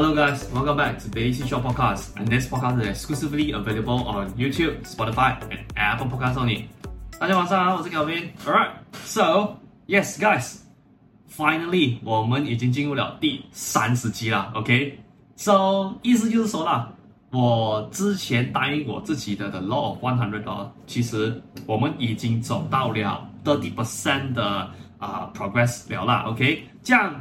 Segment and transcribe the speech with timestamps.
[0.00, 4.30] Hello guys, welcome back to Daily Show Podcast, and this podcast is exclusively available on
[4.34, 6.66] YouTube, Spotify, and Apple Podcasts only.
[7.18, 8.28] 大家晚上好，我是 Kelvin.
[8.46, 8.70] Alright,
[9.04, 9.56] so
[9.88, 10.58] yes guys,
[11.28, 16.92] finally 我们已经进入了第三十集了，OK？So 意思就是说啦，
[17.32, 26.68] 我之前答应我自己的 The Law of One Hundred 哦，其实我们已经走到了 thirty percent 的啊、uh, progress 了啦，OK？
[26.84, 27.20] 这样。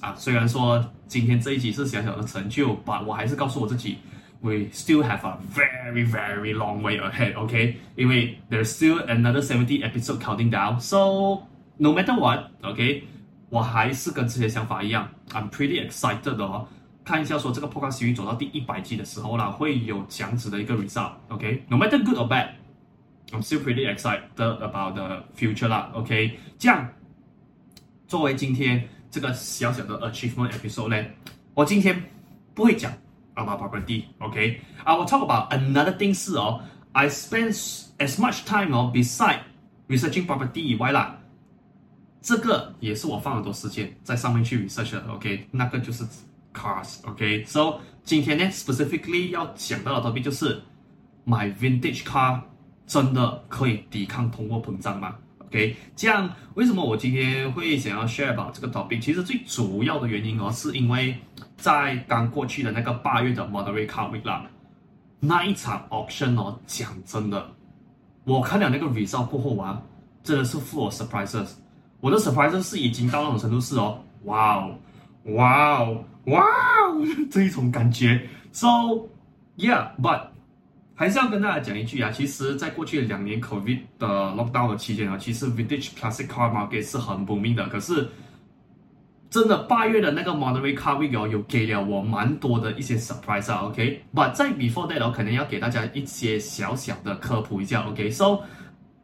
[0.00, 3.96] 啊，虽然说今天这一集是小小的成就，但我还是告诉我自己
[4.40, 7.76] ，we still have a very very long way ahead，OK？
[7.96, 11.42] 因为 there's still another seventy episode counting down，so
[11.78, 13.04] no matter what，OK？
[13.48, 16.68] 我还是跟之前想法一样，I'm pretty excited 的哦。
[17.04, 26.38] 看一下说这个 podcast 走到第一百集的时候啦，会有这样子的一个 result，OK？No matter good or bad，I'm still pretty excited about the future 啦，OK？
[26.58, 26.88] 这样
[28.06, 28.88] 作为今天。
[29.15, 31.05] 这个小小的 achievement episode 呢，
[31.53, 32.01] 我今天
[32.53, 32.91] 不会讲
[33.35, 36.61] about property，OK？I will talk about another thing 是哦，
[36.93, 37.53] I spend
[37.97, 39.39] as much time 哦，beside
[39.87, 41.17] researching property 以外啦，
[42.21, 45.47] 这个也是我放很多时间在上面去 research 的，OK？
[45.51, 46.05] 那个就是
[46.53, 50.61] cars，OK？So 今天呢，specifically 要讲到的 topic 就是
[51.23, 52.41] 买 vintage car
[52.87, 55.15] 真的可以抵抗通货膨胀吗
[55.46, 59.00] ？OK，这样为什么我今天会想要 share about 这个 topic？
[59.00, 61.16] 其实最主要的原因哦，是因为
[61.56, 64.46] 在刚过去的那个八月的 Monterey Car Week 啦，
[65.20, 67.46] 那一场 auction 哦，讲真的，
[68.24, 69.80] 我看了那个 result 过后啊，
[70.22, 71.48] 真的是 full of surprises。
[72.00, 74.78] 我的 surprises 是已经到那种程度是哦，哇哦，
[75.34, 78.28] 哇哦，哇哦，这一种感觉。
[78.52, 79.08] So
[79.56, 80.20] yeah，but
[80.98, 87.68] 还是要跟大家讲一句啊，其实，在过去两年 COVID 的 lockdown 的期间啊，其实 Vintage Classic Car Market 是很不明的。
[87.68, 88.08] 可是，
[89.28, 93.66] 真的八月的那个 Monterey Car Week 哦，有给了我蛮多的一些 surprise 啊。
[93.66, 97.82] OK，but、在 before that 哦，可能要给大家一些小小的科普一下。
[97.82, 98.38] OK，so、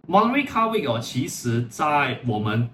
[0.09, 2.67] Monterey Car Week 哦，其实在我们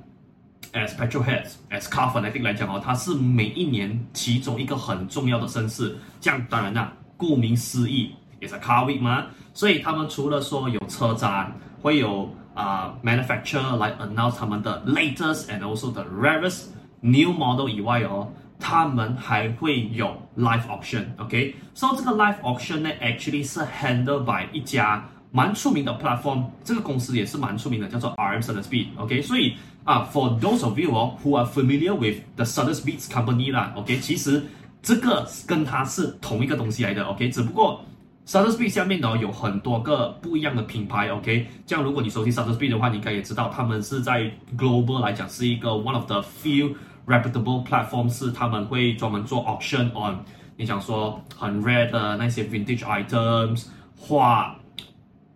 [0.74, 5.98] as petrol heads as car fanatic 来讲哦，它是每一年其中一个很重要的盛事。
[6.20, 8.12] 这样当然啦，顾名思义。
[8.39, 16.65] 也是 Car Week 嘛，所以他们除了说有车展，会有啊、uh, manufacturer 来 announce 他们的 latest and also the rarest
[17.01, 18.27] new model 以外哦，
[18.59, 21.97] 他们还会有 live auction，OK？So、okay?
[21.97, 29.21] 这个 live auction 呢，actually 是 handled by 一家蛮出名的 platform，这个公司也是蛮出名的，叫做 RM Sotheby's，OK？
[29.21, 33.99] 所以啊、uh,，for those of you 哦，who are familiar with the Sotheby's company 啦，OK？
[33.99, 34.45] 其实
[34.81, 37.27] 这个跟它是同一个东西来的，OK？
[37.29, 37.83] 只不过
[38.28, 46.74] Sotheby's 下面呢有很多个不一样的品牌，OK，这样如果你熟悉 Sotheby's 的话，你应该也知道他们是在 global 来讲是一个 one of the few
[47.06, 50.18] reputable platforms，是他们会专门做 auction on，
[50.58, 54.54] 你想说很 rare 的那些 vintage items，画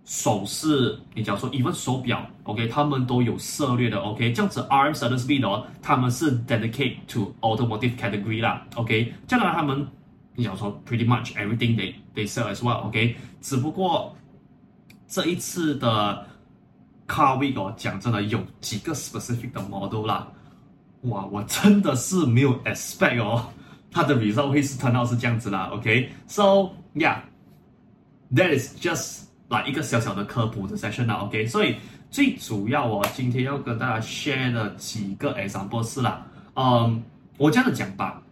[0.04, 9.88] 首饰，你讲说 even 手表，OK，他们都有涉猎的，OK，这样子 RM Sotheby's 呢，他们是 dedicate to automotive category 啦，OK，这样呢他们。
[10.34, 13.14] 你想说，pretty much everything they they sell as well，OK？
[13.40, 14.16] 只不过
[15.06, 16.26] 这一次的
[17.06, 20.26] Car Week 哦，讲真的有几个 specific 的 model 啦，
[21.02, 23.46] 哇，我真的是没有 expect 哦，
[23.90, 31.46] 它的 result 会是 turn out 是这样子啦，OK？So yeah，that is just like 一个小小的科普的 session 啦，OK？
[31.46, 31.76] 所以
[32.10, 37.02] 最主要哦，今天要跟大家 share 的几个 example 是啦，嗯，
[37.36, 38.22] 我这样子讲吧。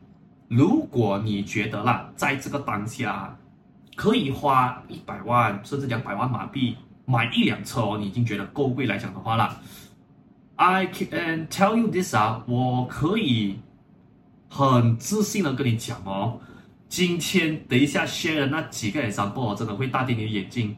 [0.50, 3.38] 如果你觉得啦，在这个当下
[3.94, 9.56] 可以花一百万甚至两百万马币买一辆车哦，你已经觉得够贵来讲的话啦
[10.56, 13.60] ，I can tell you this 啊，我可以
[14.48, 16.40] 很自信的跟你讲哦，
[16.88, 20.76] 今天等一下 share 的那几个 example 真的会大跌你的眼镜。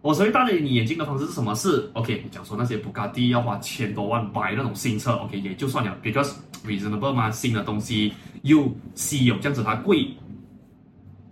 [0.00, 1.54] 我所谓大跌你眼镜的方式是什么？
[1.54, 6.32] 是 OK，你讲说那些布加迪要花千多万买那种新车，OK 也就算了，because
[6.64, 8.12] reasonable 嘛，新的东西。
[8.48, 10.08] 又稀有，这样子它贵，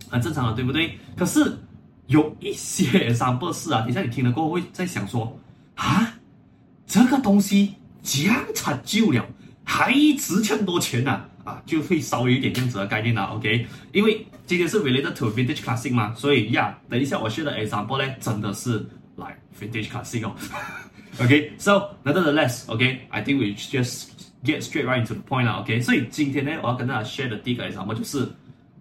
[0.09, 0.97] 很正常的，对不对？
[1.17, 1.57] 可是
[2.07, 5.37] 有一些三博士啊，等下你听了过后会在想说，
[5.75, 6.13] 啊，
[6.85, 9.25] 这个东西这样残旧了，
[9.63, 11.11] 还值这么多钱呢？
[11.11, 11.29] 啊？
[11.47, 13.65] 啊，就会稍微有一点这样子的概念了，OK？
[13.93, 18.85] 因为今天是 related to vintage classic 嘛，所以呀等一下我学的 example 呢，真的是
[19.15, 20.35] 来 vintage classic 哦，
[21.23, 24.09] OK？So nonetheless，OK？I think we just
[24.43, 28.27] Get straight right into the point 啦，OK，所以今天呢，我要跟大家 share 的第一个 example 就是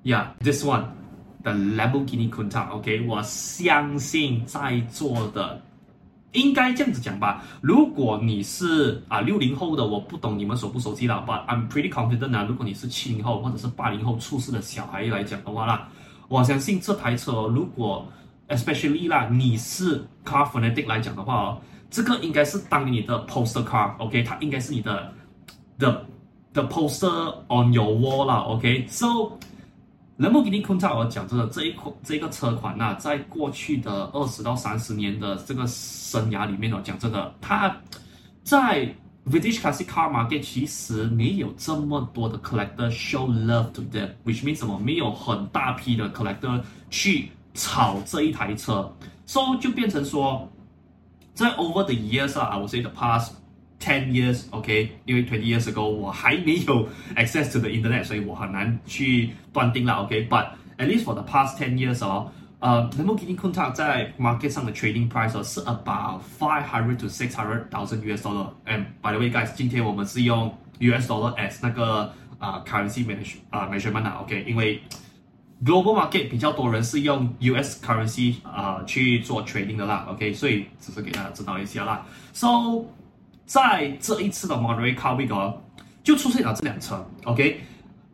[0.04, 5.60] ，Yeah，this one，the Lamborghini Countach，OK，我相信在座的
[6.32, 7.42] 应该这样子讲吧。
[7.62, 12.44] 如果你是啊六零后的，我不懂你们熟不熟悉了，but I'm pretty confident 啊。
[12.46, 15.88] 如果你是七零后或者是八零后出世的小孩来讲的话啦，
[16.28, 18.06] 我相信这台车如果
[18.48, 21.60] especially 啦，你是 car fanatic 来讲的话哦，
[21.90, 25.10] 这个应该是当年你的 poster car，OK，、它应该是你的
[25.78, 26.05] the
[26.52, 29.32] the poster on your wall 啦，OK，so。
[30.19, 37.76] 兰博基尼昆塔，我讲真的，这一款这个车款呐、在过去的二十到三十年的这个生涯里面呢，讲真的，它
[38.43, 38.87] 在
[39.26, 44.78] British Classic Car Market 其实没有这么多的 collector show love to them，which means 什么？
[44.78, 48.90] 没有很大批的 collector 去炒这一台车
[49.26, 50.50] ，so 就变成说，
[51.34, 53.32] 在 over the years 啊，I would say the past。
[53.79, 54.89] Ten years，OK，okay?
[55.05, 60.51] 因为 twenty years ago 我还没有 access to the internet，所以我很难去断定了，OK，but、okay?
[60.77, 62.29] at least for the past ten years 哦，
[62.59, 68.23] 呃，Lamborghini Countach 在 market 上的 trading price 哦是 about five hundred to six hundred thousand US
[68.23, 74.79] dollar。And by the way guys，今天我们是用 US dollar as 那个啊、呃、currency measure 啊 measurement 啊，OK，因为
[75.65, 82.85] global market 比较多人是用 US currency 啊、呃、去做 trading 的啦，OK，所以只是给大家知道一下啦，so。
[83.46, 85.62] 在这一次的 Monterey Car Week 哦，
[86.02, 87.60] 就出现了这辆车，OK？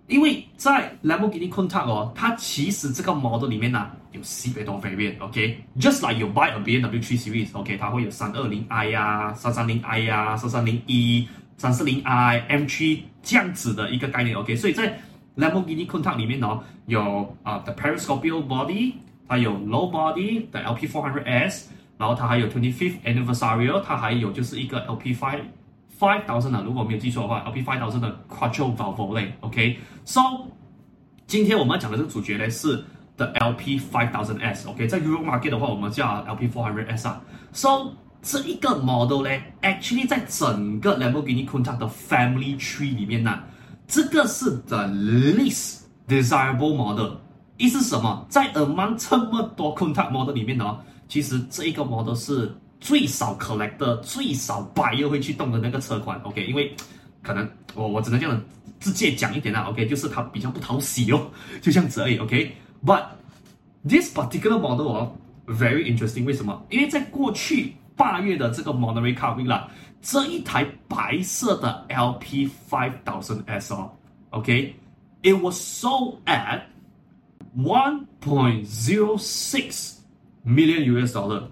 [0.09, 7.79] 因为在 Lamborghini Countach 哦，它其实这个 model 里面呢有四百多 variant，OK？Just like you buy a BMW 3 Series，OK？
[7.79, 14.55] 它会有 320i 呀、，330i 呀、，330i，340i，M3 这样子的一个概念，OK？
[14.55, 15.01] 所以在
[15.37, 18.93] Lamborghini Countach 里面呢，有啊 The Periscopic Body，
[19.27, 21.69] 它有 Low Body 的 LP400S。
[21.99, 25.41] 然后它还有 twenty fifth anniversary，它还有就是一个 LP five
[25.99, 30.21] five thousand 啊，如果没有记错的话，LP five thousand 的 quattro valve 类，OK，so
[31.27, 32.85] 今天我们要讲的这个主角呢是
[33.17, 37.21] the LP five thousand S，OK，在 Euro market 的话，我们叫 LP four hundred S 啊
[37.53, 39.31] ，so 这一个 model 呢
[39.63, 43.41] ，actually 在整个 Lamborghini Countach 的 family tree 里面呢，
[43.87, 47.17] 这个是 the least desirable model，
[47.59, 48.27] 意思是什么？
[48.29, 50.79] 在 among 这么多 Countach model 里面呢？
[51.12, 56.46] 其实这一个 model 是最少 collector、最少 buyer 会去动的那个车款，OK？
[56.46, 56.74] 因为
[57.22, 58.42] 可能我我只能这样
[58.80, 59.86] 直接讲一点啦，OK？
[59.88, 61.30] 就是它比较不讨喜哦，
[61.62, 63.06] 就这样子而已，OK？But
[63.88, 65.12] this particular model 哦，
[65.48, 66.66] very interesting，为什么？
[66.70, 69.70] 因为在过去八月的这个 Monterey Car Week 啦，
[70.02, 73.92] 这一台白色的 LP Five Thousand S 哦，
[74.30, 76.62] OK？It was sold at
[77.56, 79.96] one point zero six
[80.44, 81.50] million US dollar.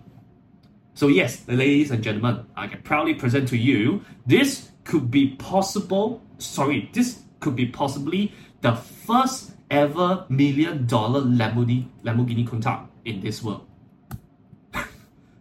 [0.94, 6.22] So yes, ladies and gentlemen, I can proudly present to you, this could be possible,
[6.38, 8.32] sorry, this could be possibly
[8.62, 13.62] the first ever million dollar Lamborghini, Lamborghini Countach in this world.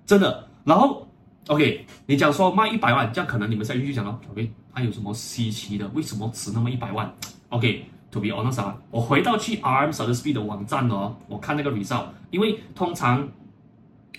[0.06, 1.08] 真的，然后，
[1.46, 5.86] OK，你讲说卖一百万，这样可能你们下去就讲了，OK，它有什么稀奇的？
[5.94, 7.10] 为什么值那么一百万？
[7.50, 13.27] OK，to、 To be honest 啊，我回到去 RM Sotheby's 的网站哦，我看那个 result，因为通常。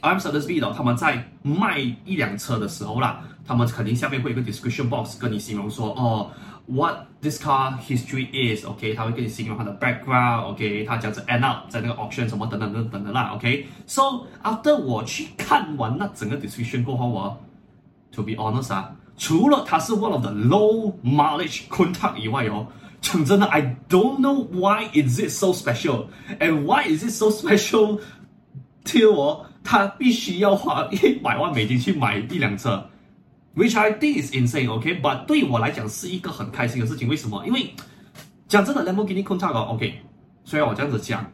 [0.02, 6.30] RM Sotheby's 哦，他们在卖一辆车的时候啦，他们肯定下面会有个 description box 跟你形容说，哦
[6.66, 10.86] ，what this car history is，OK，、他会跟你形容它的 background，OK，、okay?
[10.86, 17.38] 他这样子 end up 在那个 auction 什么等等等等的啦，OK，so、after 我去看完那整个 description 过后，我
[18.10, 22.66] to be honest 啊，除了它是 one of the low mileage contact 以外哦，
[23.01, 26.07] 讲真的，I don't know why is it so special
[26.39, 27.99] and why is it so special
[28.83, 29.45] till 我。
[29.67, 32.87] 他必须要花一百万美金去买一辆车，
[33.55, 35.25] which I think is insane，OK？But、okay?
[35.25, 37.07] 对我来讲是一个很开心的事情。
[37.07, 37.43] 为什么？
[37.47, 37.73] 因为
[38.47, 39.91] 讲真的，Lamborghini Countach 哦，OK？
[40.43, 41.25] 虽然我这样子讲，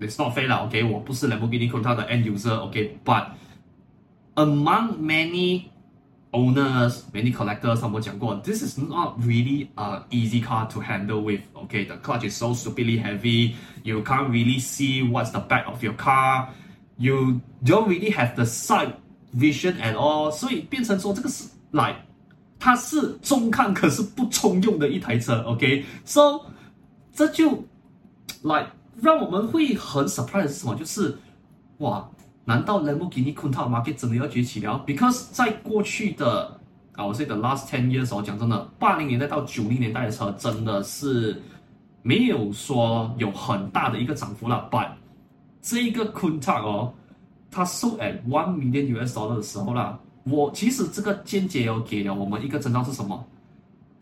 [0.00, 0.82] it's not fair 啦，OK？
[0.82, 3.28] 我不是 Lamborghini Countach 的 end user，OK？But、okay?
[4.34, 5.70] among many
[6.32, 12.00] owners, many collectors，他们讲过，this is not really a easy car to handle with，OK？The、okay?
[12.02, 17.88] clutch is so stupidly heavy，you can't really see what's the back of your car。You don't
[17.88, 18.92] really have the side
[19.32, 21.96] vision at all，所以变成说这个是来，
[22.58, 26.42] 它是中看可是不中用的一台车，OK？So，、okay?
[27.14, 27.64] 这就
[28.42, 28.70] 来
[29.00, 30.74] 让我们会很 surprise 是什么？
[30.74, 31.16] 就是
[31.78, 32.08] 哇，
[32.45, 36.59] 难道兰博基尼昆塔 market 真的要崛起了？Because 在过去的
[36.93, 41.41] 啊，我 say the last ten years，哦讲真的，八零年代到九零年代的车真的是
[42.01, 44.67] 没有说有很大的一个涨幅了。
[44.69, 44.89] But
[45.61, 46.91] 这一个昆塔哦，
[47.49, 53.25] 它售诶 at one million US dollar 的时候啦，我其实这个间接有给了我们一个征兆是什么？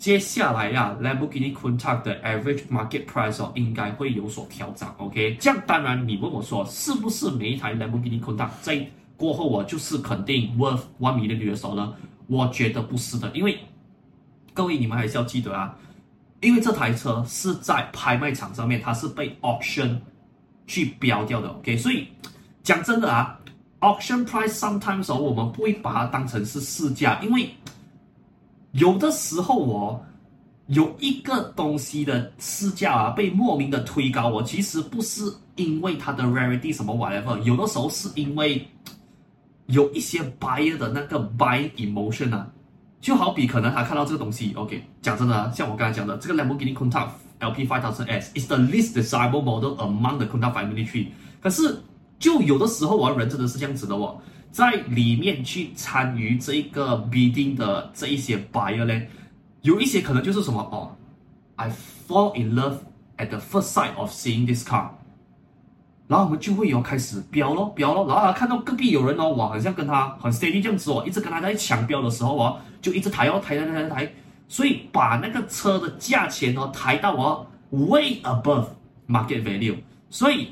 [0.01, 4.89] 接下来呀，Lamborghini Countach 的 average market price 哦，应该会有所调整。
[4.97, 8.83] OK，这样当然你问我说，是不是每一台 Lamborghini Countach 在
[9.15, 11.91] 过后我就是肯定 worth one million US dollar，
[12.25, 13.59] 我觉得不是的，因为
[14.55, 15.77] 各位你们还是要记得啊，
[16.39, 19.99] 因为这台车是在拍卖场上面，它是被 auction
[20.65, 22.07] 去标掉的，OK，所以
[22.63, 23.39] 讲真的啊
[23.81, 27.51] ，auction price sometimes 我们不会把它当成是市价，因为
[28.71, 30.01] 有的时候哦。
[30.67, 35.21] 有一个东西的市价啊被莫名的推高，我其实不是
[35.57, 38.65] 因为它的 rarity 什么 whatever，有的时候是因为
[39.65, 42.47] 有一些 buyer 的那个 buying emotion 啊，
[43.01, 47.09] 就好比可能他看到这个东西，OK，讲真的，像我刚才讲的，这个 Lamborghini Countach
[47.39, 51.07] LP 5000S is the least desirable model among the Countach family tree，
[51.41, 51.83] 可是
[52.17, 54.17] 就有的时候我人真的是这样子的哦，
[54.51, 59.01] 在里面去参与这一个 bidding 的这一些 buyer 呢。
[59.61, 60.95] 有一些可能就是什么哦
[61.55, 61.69] ，I
[62.07, 62.79] fall in love
[63.17, 64.89] at the first sight of seeing this car，
[66.07, 74.13] 然后我们就会有开始飙咯飙咯，然后他看到隔壁有人哦，哇，好像跟他很 stay 这样子哦，一直跟他在抢标的时候哦，就一直抬哦抬抬抬抬抬，
[74.47, 78.65] 所以把那个车的价钱哦抬到哦 way above
[79.07, 79.77] market value。
[80.09, 80.49] 所以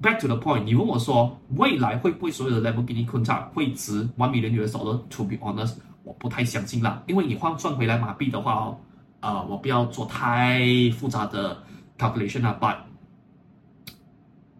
[0.00, 5.74] back to the point，你问我说未来会不会所有的 Lamborghini Countach 会值 one million US dollar？To be honest。
[6.04, 8.78] 我不太相信啦，因为你换算回来马币的话哦，
[9.20, 10.64] 呃，我不要做太
[10.96, 11.62] 复杂的
[11.98, 12.76] calculation 啊，but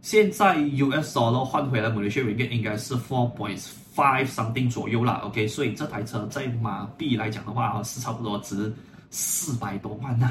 [0.02, 8.70] 现在 US dollar 换回来 Malaysia ringgit 应该是 four point five something 左右啦，OK，所以这台车在马币来讲的话是差不多值
[9.08, 10.30] 四百多万呐。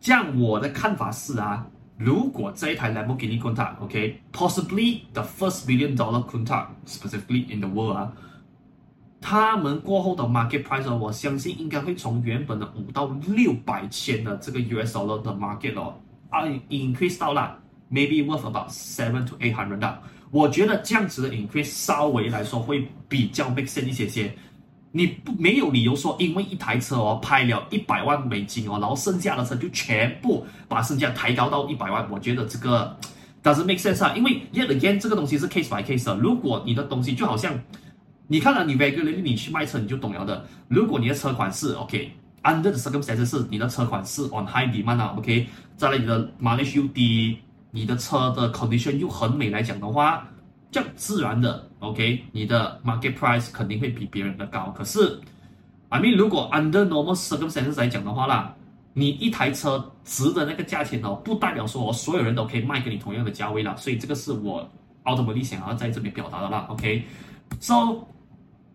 [0.00, 1.64] 这样我的看法是啊，
[1.98, 8.12] 如果这一台 Lamborghini Countach，OK，possibly the first billion dollar Countach specifically in the world 啊。
[9.20, 15.94] 他们过后的 market price 我相信应该会从原本的五到六百千的这个 US dollar 的 market 哦，
[16.28, 17.58] 啊 increase 到了
[17.90, 19.94] maybe worth about seven to eight hundred。
[20.30, 24.36] 我觉得这样子的 increase 稍微来说会比较 make sense 一些些。
[24.96, 32.08] 你不没有理由说因为一台车哦拍了一百万美金哦，然后剩下的车就全部把身价抬高到一百万。
[32.10, 32.96] 我觉得这个
[33.42, 36.16] does make sense 啊，因为 yet again 这个东西是 case by case 的。
[36.16, 37.54] 如果你的东西就好像。
[38.28, 40.44] 你看了，你 regularly 你去卖车你就懂了的。
[40.66, 47.38] 如果你的车款是 OK，under the circumstances 是你的车款是 on high demand 啊，OK，再来你的 mileage 又低，
[47.70, 50.26] 你的车的 condition 又很美来讲的话，
[50.70, 54.74] 这样自然的 OK，你的 market price 肯定会比别人的高。
[54.76, 55.20] 可是
[55.88, 58.54] ，I mean 如果 under normal circumstances 来讲的话啦，
[58.92, 63.74] 你一台车值的那个价钱哦，不代表说我所有人都可以卖给你同样的价位啦。
[63.76, 64.68] 所以这个是我
[65.04, 68.06] ultimately 想要在这边表达的啦，OK，so。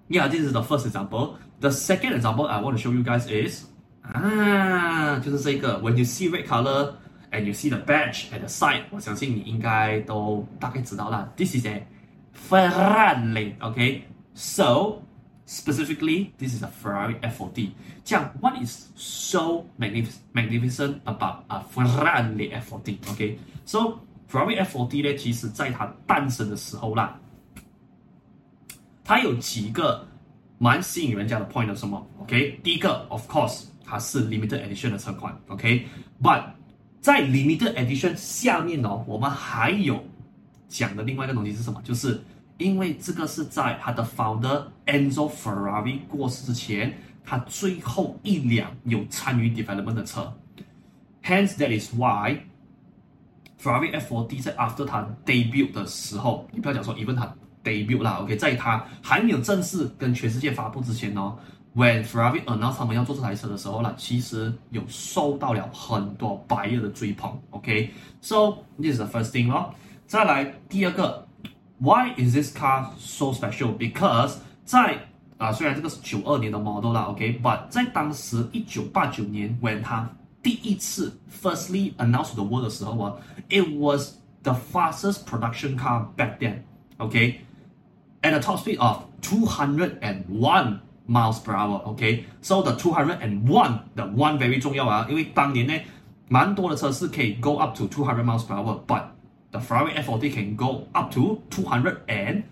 [0.09, 1.35] Yeah, this is the first example.
[1.61, 3.63] The second example I want to show you guys is
[4.01, 5.79] 啊，就是这个。
[5.79, 6.95] When you see red color
[7.30, 11.32] and you see the badge at the side，我相信你应该都大概知道了。
[11.36, 11.86] This is a
[12.48, 14.02] Ferrari, okay?
[14.34, 15.02] So
[15.46, 17.70] specifically, this is a Ferrari F40.
[18.04, 22.98] 这样，what is so magnific magnificent about a Ferrari F40?
[23.12, 27.18] Okay, so Ferrari F40 呢，其实在它诞生的时候啦。
[29.04, 30.06] 它有几个
[30.58, 32.04] 蛮吸引人家的 point 的什么？
[32.18, 36.42] OK，第一个，of course，它是 limited edition 的车款，OK，but
[37.01, 40.01] 在 limited edition 下面呢，我们还有
[40.69, 41.81] 讲的另外一个东西是什么？
[41.83, 42.23] 就是
[42.57, 50.31] 因为这个是在它的 founder Enzo Ferrari 过世之前，他最后一辆有参与 development 的车
[51.23, 52.37] ，hence that is why
[53.59, 57.35] Ferrari F40 在 after 它 debut 的时候，你不要讲说 even 它。
[57.63, 61.37] debut 啦，OK，在它还没有正式跟全世界发布之前呢
[61.74, 69.74] ，When Ferrari announced 他们要做这台车的时候呢，其实有受到了很多 buyer 的追捧，OK，So this is the first thing 咯。
[70.06, 71.26] 再来第二个，
[71.78, 73.76] Why is this car so special?
[73.76, 74.98] Because 在
[75.38, 80.10] 啊，虽然这个是九二年的 model 啦，OK，but 在当时一九八九年，When 它
[80.42, 83.16] 第一次 firstly announced the world 的时候啊，
[83.50, 91.82] It was the fastest production car back then，OK。at a top speed of 201 miles per hour.
[91.94, 95.72] Okay, so the 201 the one very 重要啊，因为当年呢，
[96.28, 99.02] 蛮多的车是可以 go up to 200 miles per hour，but
[99.50, 102.42] the Ferrari F40 can go up to 201.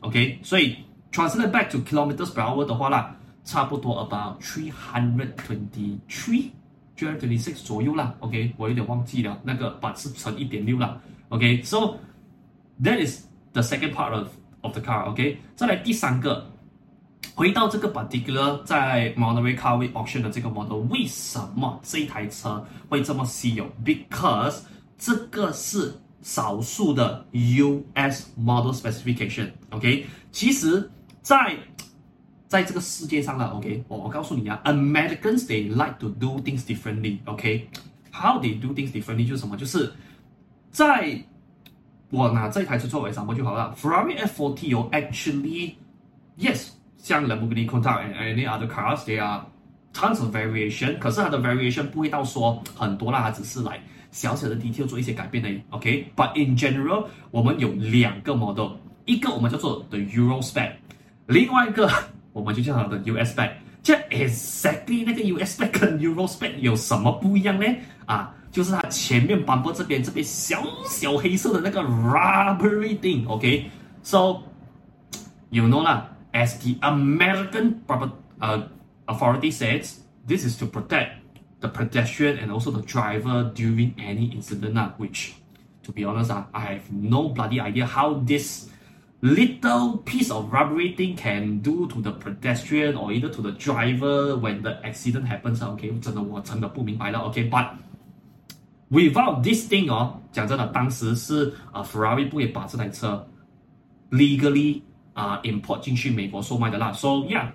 [0.00, 0.76] Okay，所以
[1.12, 6.50] translate back to kilometers per hour 的话啦，差不多 about 323,
[6.96, 8.14] 326左右啦。
[8.20, 10.98] OK，我有点忘记了那个把是乘一点六啦。
[11.28, 11.96] OK，so
[12.82, 14.28] that is the second part of
[14.62, 15.36] of the car，OK，okay？
[15.54, 16.50] 再来第三个，
[17.40, 23.70] 回到这个 particular 在 Monterey Car Week auction 的这个 model，为什么这台车会这么稀有？
[23.84, 24.60] Because
[24.96, 30.04] 这个是 少数的 US model specification，OK，okay？
[30.32, 31.36] 其实在，
[32.48, 39.56] 在在这个世界上了，OK，我我告诉你啊，Americans they like to do things differently，OK，How they do things differently 就是什么？
[39.56, 39.92] 就是
[40.70, 41.22] 在
[42.10, 45.74] 我拿这台车作为 example 就好了，Ferrari F40 哦，actually
[46.38, 46.68] yes，
[47.01, 49.41] 像 Lamborghini Countach and any other cars，they are
[49.93, 53.79] tons of variation，可是它的 variation 不会到说很多啦，它只是来。
[54.11, 58.73] 小小的 detail 做一些改变而已，OK？But、in general，我们有两个 model，
[59.05, 60.73] 一个我们叫做 the Euro spec，
[61.27, 61.89] 另外一个
[62.33, 63.51] 我们就叫它的 US spec。
[63.81, 67.65] 这 exactly 那个 US spec 跟 Euro spec 有什么不一样呢？
[68.05, 73.25] 啊，就是它前面斑驳这边这边小小黑色的那个 rubbery thing。
[73.29, 74.43] OK，so
[75.51, 78.62] you know 啦 ，as the American proper 呃、uh,
[79.06, 85.36] authority says，this is to protect。the pedestrian and also the driver during any incident, uh, which,
[85.82, 88.68] to be honest, uh, I have no bloody idea how this
[89.22, 94.36] little piece of rubbery thing can do to the pedestrian or either to the driver
[94.36, 95.62] when the accident happens.
[95.62, 97.20] Uh, okay, 真的我真的不明白了。
[97.20, 97.70] Okay, but
[98.90, 103.26] without this thing 哦，讲真的，当时是呃 Ferrari 不会把这台车
[104.10, 104.82] legally
[105.13, 106.91] 啊、import 进去美国售卖的啦。
[106.93, 107.47] So yeah,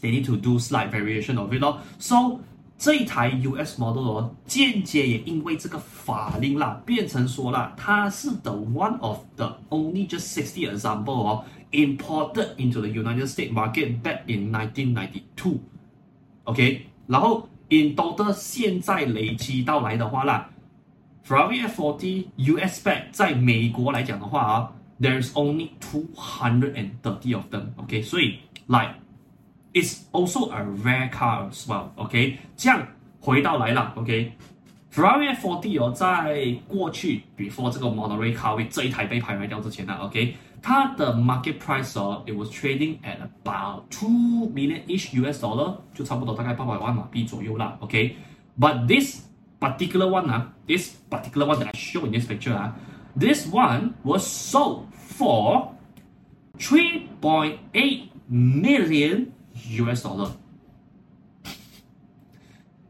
[0.00, 1.80] they need to do slight variation of it 咯。
[1.98, 2.40] So
[2.76, 12.88] 这一台 US model 哦，间接也因为这个法令啦，变成说啦，它是 the one of the only just sixty example 哦，imported into the
[12.88, 15.58] United States market back in 1992。
[16.44, 20.48] OK，然后 in total 现在累积到来的话啦
[21.26, 30.63] ，Ferrari F40 US spec 在美国来讲的话啊 ，there's only two hundred and thirty of them。OK，所以 like。It's also a
[30.63, 31.85] rare car as well.
[31.95, 32.85] OK，这样
[33.19, 33.91] 回到来了。
[33.95, 43.85] OK，Ferrari F40 哦，在过去 before 这个 Monterey Car Week 这一台被拍卖掉之前呢，OK，它的 market price 哦，it was trading at about
[43.89, 47.75] two million each US dollar，就差不多大概八百万马币左右啦。
[47.79, 49.23] OK，but this
[49.59, 52.75] particular one 啊，this particular one that I show in this picture 啊，
[53.19, 54.83] this one was sold
[55.18, 55.72] for
[56.58, 59.32] three point eight million。
[59.80, 60.30] US dollar。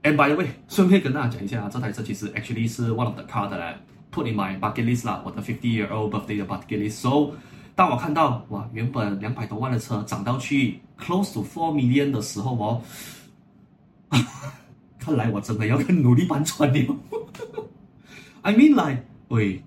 [0.02, 3.76] And by the way，顺便跟大家讲一下啊，这台车其实 actually 是 one of the car that I
[4.12, 7.00] put in my bucket list 啦，我的 fifty year old birthday 的 bucket list。
[7.00, 7.34] So，
[7.74, 12.82] 当我看到哇，原本两百多万的车涨到去 close to four million 的时候哦，
[14.98, 16.96] 看来我真的要更努力搬砖了。
[18.42, 19.62] I mean like，喂，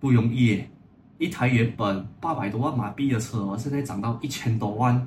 [0.00, 0.70] 不容易耶，
[1.18, 5.06] 一台原本八百多万马币的车，现在涨到一千多万。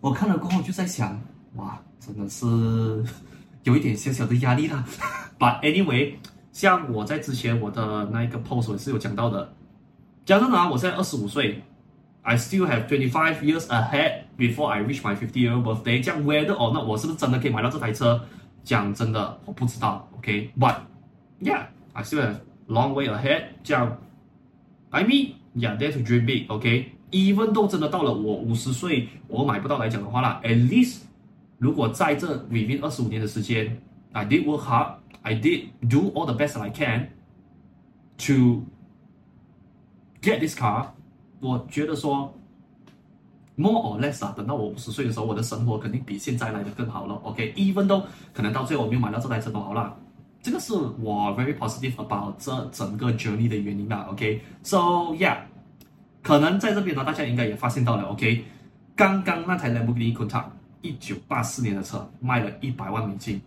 [0.00, 1.20] 我看了过后就在想，
[1.54, 2.44] 哇，真的是
[3.62, 4.84] 有一点小小的压力啦。
[5.38, 6.14] But anyway，
[6.52, 9.52] 像我在之前我的那一个 post 也是有讲到的，
[10.24, 11.62] 假设呢，我现在二十五岁
[12.22, 16.02] ，I still have twenty five years ahead before I reach my fifty year birthday。
[16.02, 18.20] 这样 whether or not 我是不是真的可以买到这台车？
[18.64, 20.08] 讲真的，我不知道。
[20.18, 20.76] OK，but
[21.40, 22.36] yeah，I still have
[22.68, 23.44] long way ahead。
[23.64, 23.98] 这样
[24.92, 26.46] ，I mean yeah，dare to dream big。
[26.48, 26.92] OK。
[27.12, 31.00] even 都真的到了我五十岁，我买不到来讲的话啦，at least
[31.58, 37.10] 如果在这 within 二十五年的时间，I did work hard，I did do all the best I can
[38.26, 38.64] to
[40.22, 40.86] get this car，
[41.40, 42.32] 我觉得说
[43.56, 47.14] more or less 啊，等到我五十岁的时候，我的生活肯定比现在来的更好了。
[47.16, 48.02] OK，even 都
[48.32, 49.94] 可能到最后我没有买到这台车都好啦，
[50.42, 54.06] 这个是我 very positive about 这整个 journey 的原因啦。
[54.10, 54.76] OK，so
[55.14, 55.38] yeah。
[56.22, 58.44] 可能在这边呢，大家应该也发现到了，OK，
[58.94, 60.44] 刚刚那台 Lamborghini Countach
[60.80, 63.40] 一九八四年的车卖了一百万美金，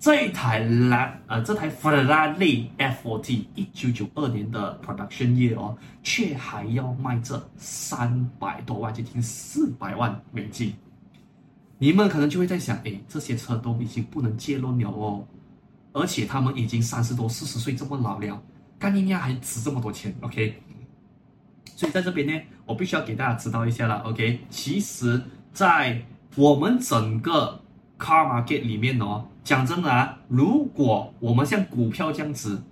[0.00, 10.72] 这一台 La 呃这台 Ferrari F40 一九九二年的 production year 哦，却还要卖这三百多万，接近四百万美金。
[11.76, 15.22] 你们可能就会在想，诶，这些车都已经不能借论了哦，
[15.92, 18.42] 而且他们已经三十多、四十岁这么老了，
[18.78, 20.62] 干你娘还值这么多钱？OK。
[21.76, 22.32] 所以在这边呢，
[22.64, 24.40] 我必须要给大家知道一下了，OK？
[24.50, 25.20] 其实，
[25.52, 26.00] 在
[26.36, 27.60] 我们整个
[27.98, 32.62] car market 里面哦，讲真的啊，如果我们像股票这样子，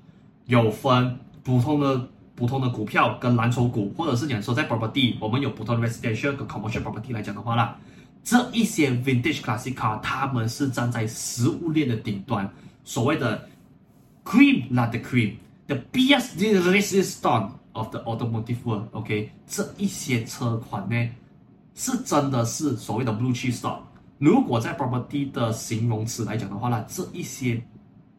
[0.46, 7.76] 有分普通的普通的股票跟蓝筹股，或者是讲说在 property，我们有普通的 residential 跟 commercial property 来讲的话啦，
[8.22, 12.48] 这一些 vintage classic car，他们是站在食物链的顶端，
[12.84, 13.48] 所谓的
[14.24, 21.08] cream not the cream，the biggest resistance Of the automotive world，OK，这一些车款呢，
[21.72, 23.78] 是真的是所谓的 blue cheese stock。
[24.18, 27.62] 如果在 property 的形容词来讲的话呢，这一些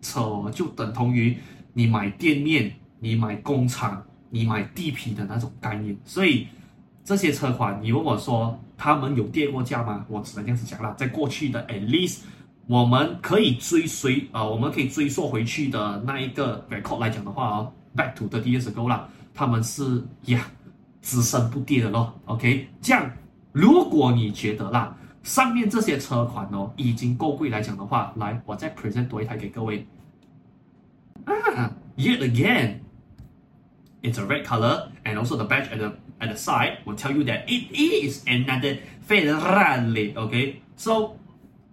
[0.02, 1.38] 车就等同于
[1.74, 5.98] 你买店面你买工厂、你买地皮的那种概念。
[6.06, 6.48] 所以
[7.04, 10.06] 这些车款，你问我说他们有跌过价吗？
[10.08, 12.20] 我只能这样子讲了，在过去的 at least
[12.68, 20.46] 我们可以追随啊、我们可以追溯回去的那一个 record 来讲的话哦，back to the years ago 啦，他们是呀，
[21.02, 22.14] 只升不跌的咯。
[22.26, 23.12] OK，这样
[23.52, 24.96] 如果你觉得啦。
[25.24, 29.86] 上面这些车款哦，已经够贵来讲的话，来，我再 present 多一台给各位。
[31.26, 37.16] 啊，yet again，it's a red color and also the badge at the at the side will tell
[37.16, 40.16] you that it is another Ferrari。
[40.16, 41.16] OK，so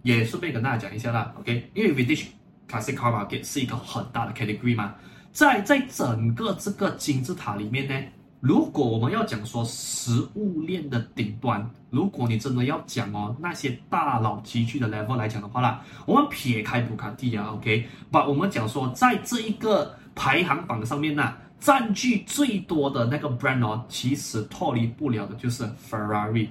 [0.03, 1.33] 也顺便跟大家讲一下啦。
[1.39, 2.25] OK，因为 Vintage
[2.69, 4.95] Classic Car Market 是一个很大的 category 嘛，
[5.31, 7.95] 在在整个这个金字塔里面呢。
[8.41, 26.47] 如果我们要讲说食物链的顶端，如果你真的要讲哦那些大佬级距的 level 来讲的话啦，我们撇开布卡迪啊，OK，把我们讲说在这一个排行榜上面呢，占据最多的那个 brand 哦，其实脱离不了的就是 Ferrari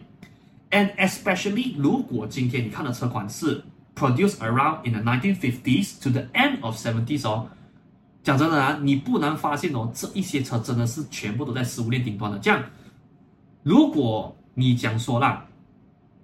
[0.71, 3.63] And especially 如果今天你看的车款是
[3.95, 7.47] produced around in the 1950s to the end of 70s 哦。
[8.23, 12.39] 讲真的啊，你不难发现哦，这一些车真的是全部都在食物链顶端的。
[12.39, 12.63] 这样，
[13.63, 15.47] 如果你讲说啦，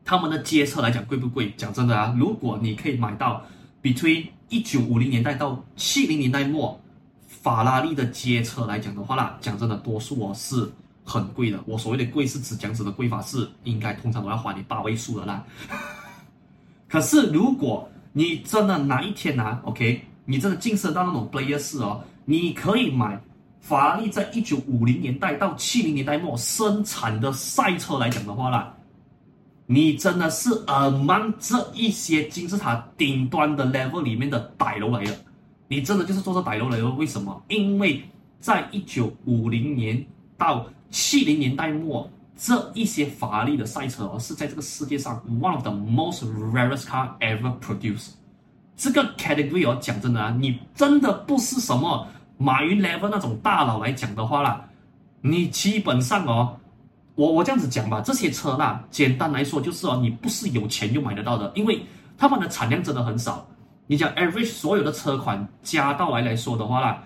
[0.05, 1.51] 他们的街车来讲贵不贵？
[1.57, 3.43] 讲真的啊，如果你可以买到
[3.83, 6.79] between 一九五零年代到七零年代末
[7.27, 10.71] 法拉利的街车来讲的话啦，讲真的，多数哦是
[11.05, 11.63] 很贵的。
[11.67, 15.45] 我所谓的贵是指这样子的贵法是应该通常都要花你八位数的啦。
[16.89, 20.01] 可是如果你真的哪一天啊，OK？
[20.25, 23.21] 你真的晋升到那种 player 四哦，你可以买
[23.61, 28.73] 法拉利在一九五零年代到七零年代末生产的赛车来讲的话啦，
[29.67, 35.15] 你真的是 among 这一些金字塔顶端的 level 里面的大楼来的，
[35.69, 36.89] 你真的就是做这大楼来的。
[36.91, 37.43] 为什么？
[37.49, 38.03] 因为
[38.41, 40.03] 在一九五零年
[40.39, 48.11] 到七零年代末，这一些法拉利的赛车哦，是在这个世界上 one of the most rarest car ever produced。
[48.77, 52.07] 这个 category 哦，讲真的啊，你真的不是什么
[52.39, 54.65] 马云 level 那种大佬来讲的话啦，
[55.21, 56.57] 你基本上哦，
[57.17, 61.85] 我我这样子讲吧，这些车啦，简单来说就是哦，你不是有钱就买得到的，因为
[62.17, 63.45] 他们的产量真的很少。
[63.89, 67.03] 你讲 average 所有的车款加到来来说的话啦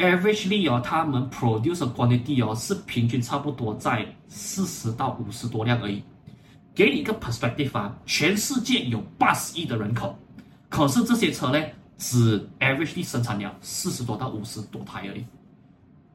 [0.00, 6.02] ，averagely 哦，他们 produce quantity 哦是平均差不多在四十到五十多辆而已。
[6.74, 10.18] 给你一个 perspective 啊，全世界有八十亿的人口。
[10.68, 11.62] 可是这些车呢，
[11.98, 15.24] 只 averagely 生产了四十多到五十多台而已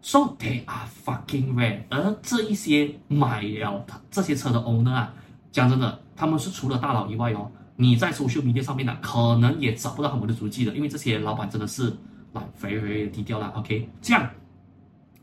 [0.01, 1.81] ，so they are fucking rare。
[1.89, 5.13] 而这一些买了这些车的 owner 啊，
[5.51, 11.93] 讲真的，他们是除了大佬以外哦，你在 social media 上面呢，可能也找不到他们的足迹的，因为这些老板真的是
[12.35, 13.51] 来非常低调了。
[13.55, 14.29] OK，这样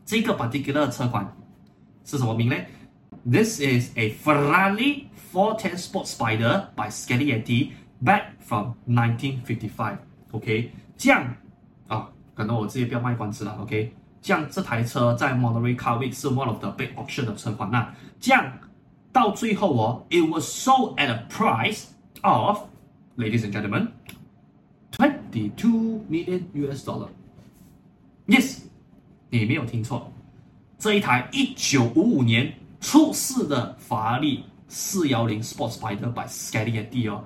[0.05, 1.25] 这个 particular 车款
[2.03, 2.55] 是什么名呢
[3.25, 7.71] ？This is a Ferrari 410 Sport Spider by Scaglietti
[8.03, 11.33] Back from 1955，OK，这样
[11.87, 18.59] 啊，可能我自己不要卖关子了，OK，这样这台车在 Monterey Car Week 是 one of the big auction 的车款呐，这样
[19.13, 21.85] 到最后哦，it was sold at a price
[22.23, 23.87] of，ladies and gentlemen
[25.33, 27.07] twenty two million US dollar。
[28.27, 28.59] Yes，
[29.29, 30.11] 你没有听错，
[30.77, 37.23] 这一台一九五五年出世的法拉利四幺零 Sports Spider by Scaglietti 哦。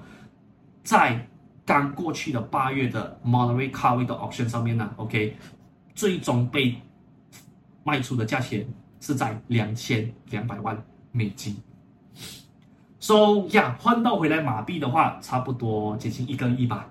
[0.83, 1.27] 在
[1.65, 5.35] 刚过去的八月的 Monterey Car Week 的 auction 上面呢，OK，
[5.93, 6.75] 最终被
[7.83, 8.65] 卖出的价钱
[9.01, 11.57] 是在两千两百万美金。
[12.99, 16.89] So 呀，换到回来马币的话，差不多接近一个亿吧。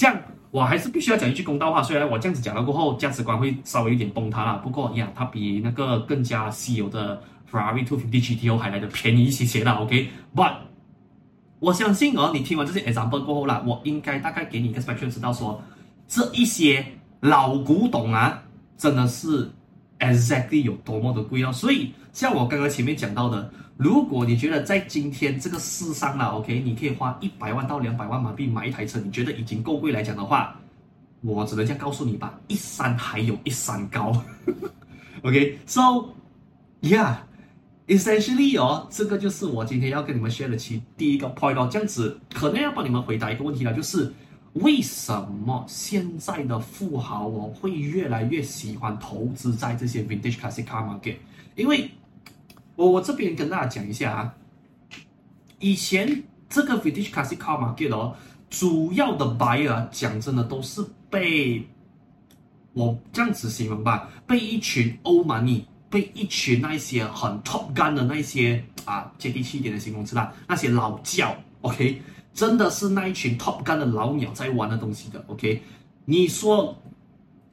[0.00, 0.18] 这样
[0.50, 10.54] 我还是必须要讲一句公道话，虽然我这样子讲了过后，价值观会稍微有点崩塌了，不过呀，它比那个更加稀有的 Ferrari 250 GTO 还来的便宜一些些啦，OK，But。
[11.58, 15.62] 我相信哦，你听完这些 example 过后啦，我应该大概给你一个 spectrum，知道说
[16.08, 16.82] 这一些
[17.20, 18.42] 老古董啊，
[18.78, 19.50] 真的是
[20.00, 21.52] exactly 有多么的贵哦。
[21.52, 30.56] 所以像我刚刚前面讲到的，如果你觉得在今天这个世上啦，OK，你可以花一百万到两百万马币买一台车，你觉得已经够贵来讲的话，
[31.20, 34.12] 我只能这样告诉你吧，一山还有一山高。
[35.22, 35.80] OK，so
[36.82, 37.14] yeah。
[37.86, 44.12] Essentially 哦，这个就是我今天要跟你们 share 的其第一个 point 哦，这样子可能要帮你们回答一个问题了，就是
[44.54, 51.16] 为什么现在的富豪哦会越来越喜欢投资在这些 vintage classic car market？
[51.54, 51.88] 因为
[52.74, 54.34] 我我这边跟大家讲一下啊，
[55.60, 58.16] 以前这个 vintage classic car market 哦，
[58.48, 61.64] 主要的 buyer 讲真的都是被
[62.72, 72.00] 我这样子形容吧，被一群欧曼尼，被一群那些很 top gun 的那些啊，接地气一点的形容词啦，那些老教，OK，
[72.32, 75.62] 真的是那一群 top gun 的老鸟在玩的东西的，OK，
[76.04, 76.76] 你说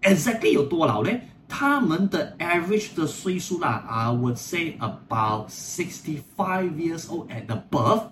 [0.01, 1.21] exactly 有多老嘞？
[1.49, 8.03] 他们的 average 的岁数啦，I would say about sixty five years old at the birth。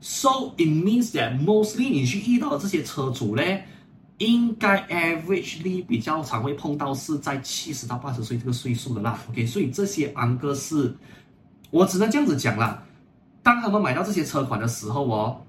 [0.00, 3.66] So it means that mostly 你去遇到这些车主咧，
[4.18, 9.18] 应该 averagely 比较常会碰到是在七十到八十岁这个岁数的啦。
[9.28, 10.94] OK，所以这些安哥是，
[11.70, 12.82] 我只能这样子讲啦。
[13.42, 15.43] 当他们买到这些车款的时候哦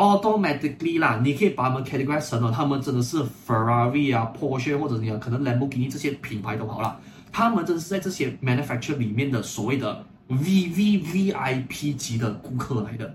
[0.00, 6.98] ，automatically 啦，你可以把他们 categorize 成了，他们真的是 Ferrari 啊、Porsche 或者你可能 Lamborghini 这些品牌都好了，
[7.30, 13.14] 他们真的是在这些 manufacturer 里面的所谓的 VVVIP 级的顾客来的。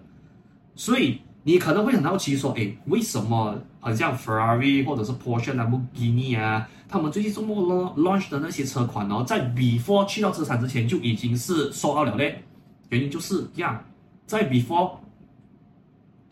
[0.76, 12.44] 所以你可能会很好奇说，诶，为什么很像 Ferrari 或者是 Porsche、Lamborghini 啊，他们最近这么 launch 的那些车款哦，在 before 去到车厂之前就已经是 sold out 了嘞？
[12.90, 13.84] 原因就是这样，
[14.28, 14.92] 在 before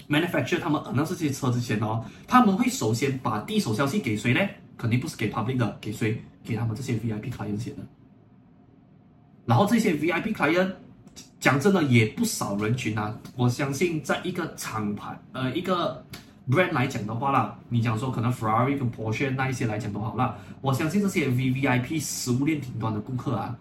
[0.10, 4.40] manufacture 他们 announce 这些车之前哦，他们会首先把第一手消息给谁呢？
[4.78, 6.22] 肯定不是给 public 的，给谁？
[6.44, 7.82] 给他们这些 VIP client 先的。
[9.46, 10.72] 然后这些 VIP client。
[11.40, 13.14] 讲真的，也不少人群啊。
[13.36, 16.04] 我相信，在一个厂牌，呃，一个
[16.50, 20.38] brand 来讲的话啦，你讲说可能 Ferrari 跟 Porsche 那一些来讲都好啦。
[20.62, 23.56] 我相信这些 VVIP 食物链顶端的顾客啊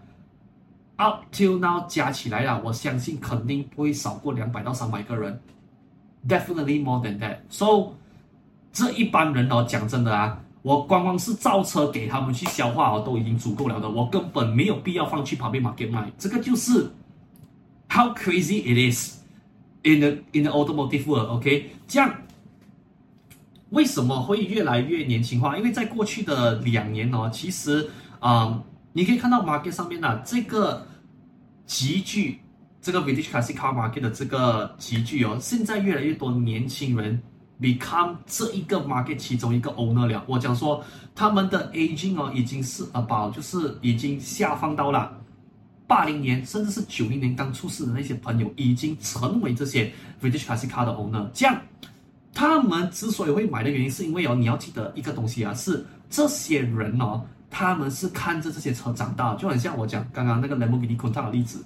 [0.95, 5.37] ，up till now 加起来啊，我相信肯定不会少过两百到三百个人
[6.27, 7.37] ，definitely more than that。
[7.49, 7.93] So
[8.71, 16.91] 这一帮人哦，讲真的啊，我光光是造车给他们去消化哦，都已经足够了的，我根本没有必要放去旁边 market 卖，这个就是。
[17.89, 19.19] How crazy it is
[19.83, 21.69] in the in the automotive world，OK？
[21.87, 22.11] 这样
[23.69, 25.55] 为什么会越来越年轻化？
[25.55, 30.87] 因为在过去的两年哦，其实啊、嗯，你可以看到 market 上面呢、啊，这个
[31.67, 32.39] 集聚
[32.83, 37.17] 这个 Vintage Classic Car Market 的这个集聚哦，现在越来越多年轻人
[37.61, 40.21] become 这一个 market 其中一个 owner 了。
[40.27, 40.83] 我讲说
[41.15, 45.17] 他们的 aging 哦，已经是 about 就是已经下放到了。
[45.87, 49.89] 八零年甚至是九零年刚出世的那些朋友，已经成为这些
[50.21, 51.25] Vintage Classic Car 的 owner。
[51.33, 51.61] 这样，
[52.33, 61.63] 他们之所以会买的原因，是因为哦，你要记得一个东西啊，是这些人哦，他们是看着这些车长大，就很像我讲刚刚那个 Lamborghini Countach 的例子。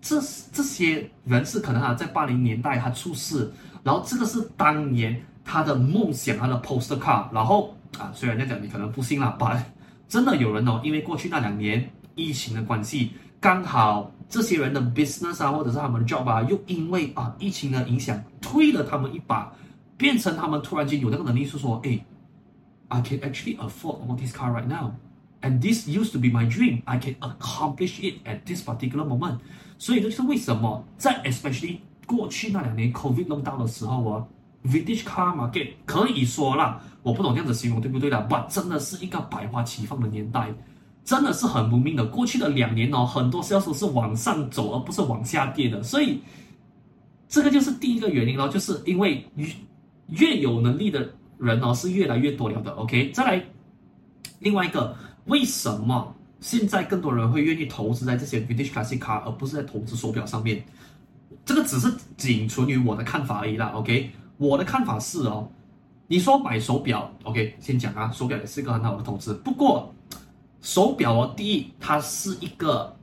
[0.00, 0.20] 这
[0.52, 3.50] 这些人是可能啊，在八零年代他出世，
[3.82, 7.32] 然后这个是当年他的梦想，他的 postcard，。
[7.32, 9.64] 然后啊，虽然这样讲你可能不信啦，但
[10.08, 13.12] 真的有人哦，因为过去那两年疫情的关系。
[13.40, 19.52] 刚好这些人的 business 啊，或者是他们的 job 啊，又因为啊疫情的影响，推了他们一把，
[19.96, 22.04] 变成他们突然间有那个能力，是说，哎
[22.88, 24.90] ，I can actually afford all this car right now
[25.40, 29.38] And this used to be my dream，I can accomplish it at this particular moment。
[29.78, 34.26] 所以这就是为什么在 especially 过去那两年 COVID lockdown 的时候啊
[34.64, 40.52] ，Vintage car market 可以说啦，我不懂这样子形容对不对啦，but 真的是一个百花齐放的年代。
[41.04, 42.04] 真的是很不明的。
[42.04, 45.82] 过去的两年哦，很多销售是往上走，而不是往下跌的。
[45.82, 46.20] 所以，
[47.26, 49.46] 这个就是第一个原因哦，就是因为越
[50.08, 52.72] 越有能力的人哦，是越来越多了的。
[52.72, 53.42] OK，再来
[54.40, 54.94] 另外一个，
[55.28, 60.62] 为什么现在更多人会愿意投资在这些 Vintage Classic Car，而不是在投资手表上面？
[61.44, 63.68] 这个只是仅存于我的看法而已啦。
[63.74, 65.48] OK，我的看法是哦，
[66.06, 69.94] 你说买手表，OK，先讲啊，手表也是一个很好的投资，不过。
[70.60, 72.94] 手表哦，第一，它是一个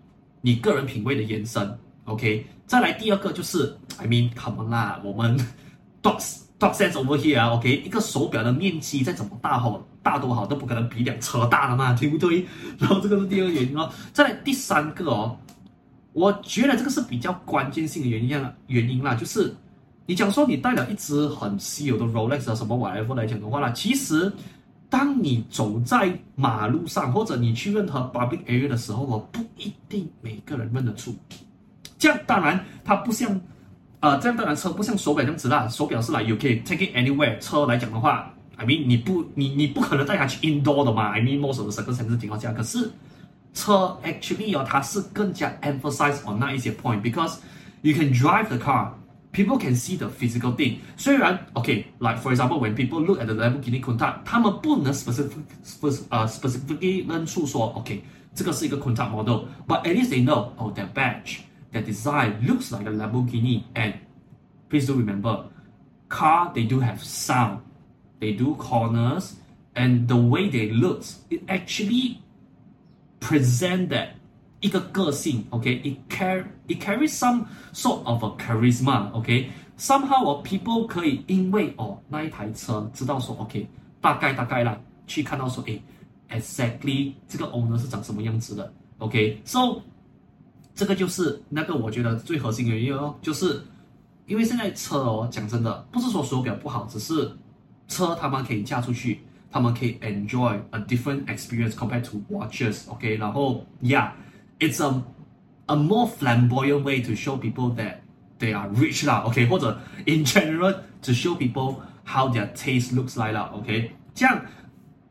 [0.41, 2.45] 你个人品味的延伸，OK。
[2.67, 5.39] 再来第二个就是，I mean，come on 啦，我们
[6.03, 6.19] dog
[6.65, 7.83] dog sense over here，OK。
[7.85, 12.45] 一个手表的面积再怎么大好，大多好都不可能比辆车大了嘛，对不对？
[12.79, 13.89] 然后这个是第二个原因哦。
[14.11, 15.37] 再来第三个哦，
[16.13, 18.29] 我觉得这个是比较关键性的原因
[18.67, 19.53] 原因啦，就是
[20.05, 24.31] 你讲说你带了一只很稀有的 Rolex 啊什么 wifi 来讲的话啦，其实。
[24.87, 31.13] 当你走在马路上，或者你去任何 public area 的时候，我不一定每个人认得出。
[31.97, 33.41] 这样当然，它不像，
[33.99, 35.67] 呃，这样当然车不像手表这样子啦。
[35.67, 37.39] 手表是来 you can take it anywhere。
[37.39, 41.09] 车来讲的话，I mean 你不你你不可能带它去 indoor 的嘛。
[41.09, 42.91] I mean most of the circumstances 情况下，可是
[43.53, 47.37] 车 actually 哦，它是更加 emphasize on 那一些 point，because
[47.81, 48.89] you can drive the car。
[49.31, 50.77] People can see the physical thing。
[50.95, 58.01] 虽然，OK，like for example when people look at the Lamborghini Countach，他们不能 specific，specifically 认出说，OK，
[58.33, 61.39] 这个是一个 Countach model，but at least they know oh that badge
[61.74, 63.94] that badge，that design looks like a Lamborghini。And
[64.68, 69.36] please do remember，car they do have sound，they do corners。
[69.76, 72.18] and the way they look, it actually
[73.20, 74.08] present that
[74.60, 80.58] 一个个性，OK，it carry it carries some sort of a charisma，OK，somehow、okay?
[80.58, 83.66] people 可以因为哦那一台车知道说 OK，
[84.00, 85.80] 大概大概啦，去看到说诶，
[86.30, 89.80] exactly 这个 owner 是长什么样子的，OK，so
[90.74, 93.62] 这个就是那个我觉得最核心的原因哦，就是
[94.26, 97.30] 因为现在车哦，讲真的，不是说手表不好，只是
[97.88, 103.18] 车他们可以驾出去，他们可以 enjoy a different experience compared to watches，OK，、okay?
[103.18, 105.02] 然后 yeah。It's a
[105.68, 108.00] a more flamboyant way to show people that
[108.38, 114.38] they are rich 啦，OK，或者 in general to show people how their taste looks like 啦，OK，这样，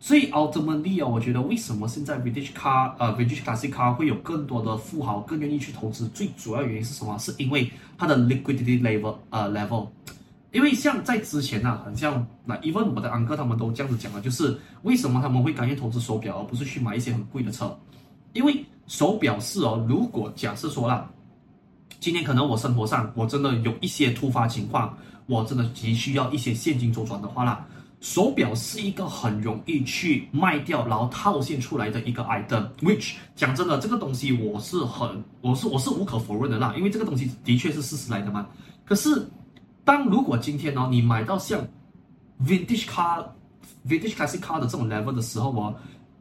[0.05, 7.17] 所以 ultimately 哦，我觉得为什么现在 Vintage car 呃 Vintage classic car 会有更多的富豪更愿意去投资，最主要原因是什么？
[7.19, 9.89] 是因为它的 liquidity level 呃 level，
[10.53, 17.75] 因为像在之前啊，很像那 even 我的 uncle 他们都这样子讲了，就是为什么他们会甘愿投资手表，而不是去买一些很贵的车？
[18.35, 21.11] 因为手表是哦，如果假设说啦，
[21.99, 27.67] 今天可能我生活上我真的有一些突发情况，我真的急需要一些现金周转的话啦，
[28.05, 32.69] 手表是一个很容易去卖掉然后套现出来的一个 item。
[32.83, 38.47] Which 讲真的，这个东西我是很，我是我是无可否认的啦，因为这个东西的确是事实来的嘛。
[38.85, 39.27] 可是，
[39.87, 41.67] 当如果今天呢，你买到像
[42.45, 43.25] vintage car、
[43.89, 45.75] vintage classic car 的这种 level 的时候哦。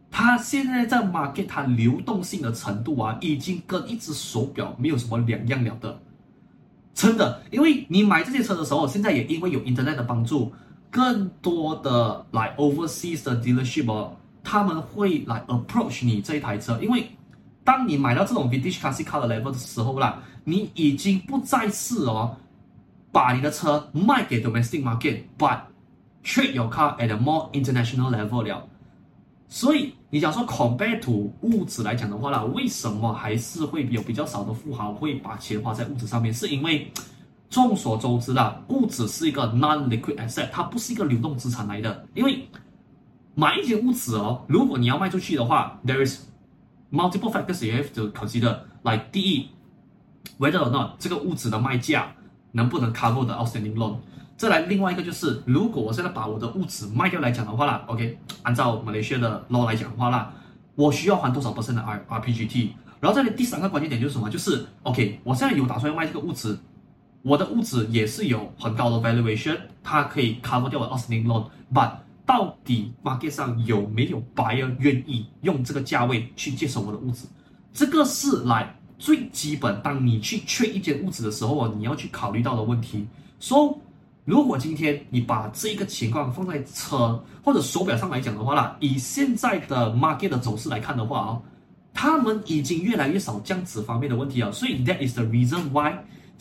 [0.10, 6.00] 它现在在 market，它流动性的程度啊，已经跟一只手表没有什么两样了的，
[6.94, 7.42] 真的。
[7.52, 10.54] 因为你买这些车的时候，现在也因为有 internet 的帮助，
[10.94, 14.10] 更多的来 overseas 的 dealership，
[14.44, 17.10] 他们会来 approach 你这一台车，因为
[17.64, 22.38] 当你买到这种 vintage classic car 的 level 的时候啦，你已经不再是哦，
[23.12, 25.62] 把你的车卖给 domestic market，but
[26.24, 28.68] trade your car at a more international level 了。
[29.50, 36.32] 所以你讲说 compare to 物质来讲的话啦，为什么还是会有比较少的富豪会把钱花在物质上面？
[36.32, 36.92] 是因为
[37.54, 42.08] 众所周知啦，物质是一个 non-liquid asset，它不是一个流动资产来的。
[42.16, 42.50] 因为
[43.36, 46.24] 买一件物质哦，如果你要卖出去的话，there is
[46.92, 48.58] multiple factors you have to consider。
[48.82, 49.48] 来，第一
[50.40, 52.12] ，whether or not 这个物质的卖价
[52.54, 53.98] 能不能 cover the outstanding loan。
[54.36, 60.34] 再来另外一个就是，如果我现在把我的物质卖掉来讲的话啦，OK，按照马来西亚的 law 来讲的话啦，
[60.74, 62.70] 我需要还多少 percent 的 R RPGT？
[63.00, 64.28] 然后这里第三个关键点就是什么？
[64.28, 66.58] 就是 OK，我现在有打算要卖这个物质，
[67.24, 71.92] 我的物质也是有很高的 valuation，它可以 cover 掉我 outstanding loan，but
[72.26, 77.26] 到底 market 上有没有 buyer 愿意用这个价位去接手我的物质？
[77.74, 83.08] 这个是来最基本，当你去缺一件物质的时候啊，你要去考虑到的问题。
[83.40, 83.78] So
[84.26, 91.42] 如果今天你把这一个情况放在车或者手表上来讲的话啦，以现在的 market 的走势来看的话哦，
[91.94, 94.52] 他们已经越来越少这样子方面的问题了。
[94.52, 95.94] 所以 that is the reason why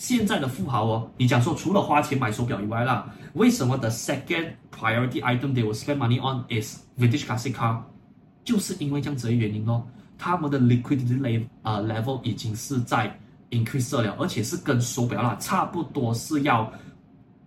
[0.02, 7.80] 现在的富豪哦，你讲说除了花钱买手表以外啦，为什么 the second priority item they will spend money on is vintage classic car？
[8.42, 9.86] 就是因为这样子的原因哦，
[10.18, 13.16] 他们的 liquidity level 啊 level 已经是在
[13.50, 16.72] increase 了，而且是跟手表啦差不多是要。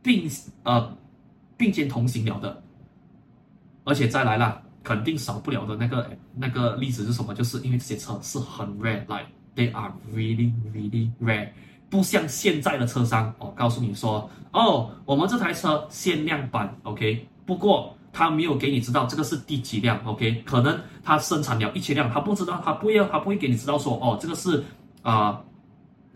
[0.02, 0.30] 并
[0.62, 0.96] 呃
[1.58, 2.64] 并肩同行了的，
[3.84, 7.34] 而且再来了，肯定少不了的那个那个例子是什么？
[7.34, 11.50] 就是因为这些车是很 rare，like they are really really rare，
[11.96, 24.62] 不像现在的车商哦，告诉你说哦，我们这台车限量版，OK，不过他没有给你知道这个是第几辆，OK，可能他生产了一千辆，他不知道，他不要，他不会给你知道说哦，这个是
[25.04, 25.46] 啊、呃、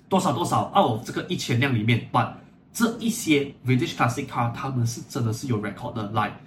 [0.09, 2.27] 多少多少哦，这个一千辆里面，but
[2.73, 6.11] 这一些 Vintage Classic Car，他们是真的是有 record 的。
[6.11, 6.37] 来，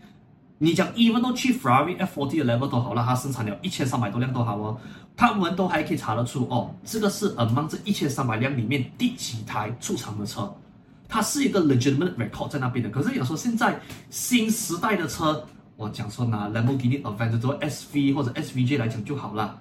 [0.58, 4.78] 你讲 even 都去 Ferrari F40 的 level 都好了，它生产了一千三百多辆都好哦，
[5.16, 10.52] 他们都还可以查得出哦，这个是 among 这一千三百辆里面第几台出厂的车，
[11.08, 12.90] 它是一个 legitimate record 在那边的。
[12.90, 13.78] 可是有时候现在
[14.10, 15.46] 新时代的车，
[15.76, 19.58] 我讲说拿 Lamborghini Aventador SV 或者 SVJ 来讲就好了。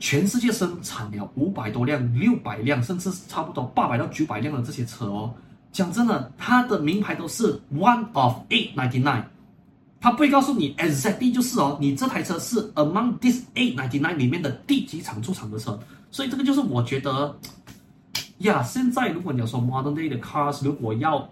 [0.00, 5.34] 全世界生产了五百多辆、六百辆，甚至差不多八百到九百辆的这些车哦。
[5.72, 9.24] 讲真的，它的名牌都是 one of eight ninety nine，
[10.00, 15.78] 他不会告诉你 exactly 就是哦，你这台车是 among this eight ninety nine 里面的第几场出厂的车。
[16.10, 17.36] 所以这个就是我觉得
[18.38, 21.28] 呀，现在如果你要说 modern day 的 cars，如果要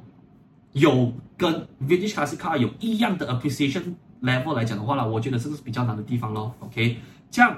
[0.72, 6.54] 有跟 vintage classic car 有一样的 appreciation level 来讲的话呢，我觉得这个是比较难的地方咯。
[6.60, 6.98] OK，
[7.30, 7.56] 这样。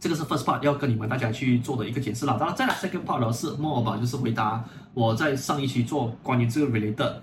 [0.00, 2.38] 这个是 first part 要跟你们大家去做的一个解释了。
[2.38, 4.64] 当然，再来 second part 是 more about 就是回答
[4.94, 7.14] 我在上一期做关于这个 related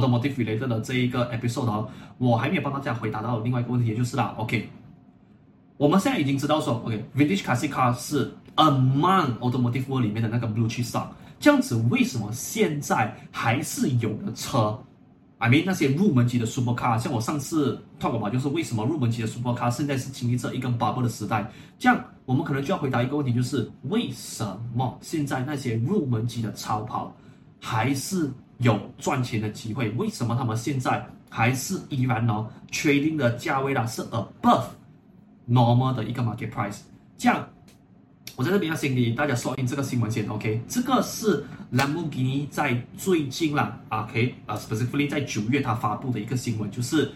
[0.00, 1.88] automotive related 的这一个 episode 哦，
[2.18, 4.68] 我还没有帮大家回答到另外一个问题，也就是啦，OK，
[5.76, 14.78] 我们现在已经知道说，OK，Vintage Classic Car 是 among automotive world 里面的那个 blue chip 上这样子为什么现在还是有的车
[15.38, 21.46] ？I mean 那些入门级的 super car，像我上次 talk 过嘛，就是为什么入门级的 super car 现在是经历着一个 bubble 的时代？
[21.78, 24.42] 这样我们可能就要回答一个问题，就是为什
[24.74, 27.14] 么现在那些入门级的超跑
[27.60, 29.90] 还是有赚钱的机会？
[29.90, 34.64] 为什么他们现在还是依然呢？trading 的价位啦是 above
[35.48, 36.78] normal 的一个 market price？
[37.18, 37.46] 这样，
[38.36, 40.62] 我在这边要先给大家说明这个新闻先，OK？
[40.68, 44.34] 这个是兰博基尼在最近啦，OK？
[44.46, 47.10] 啊，specifically 在九月他发布的一个新闻，就是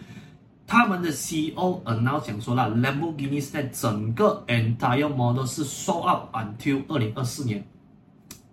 [0.67, 7.63] 他们的 CEO now 讲说啦，Lamborghini 在整个 entire model 是 sold out until 二零二四年，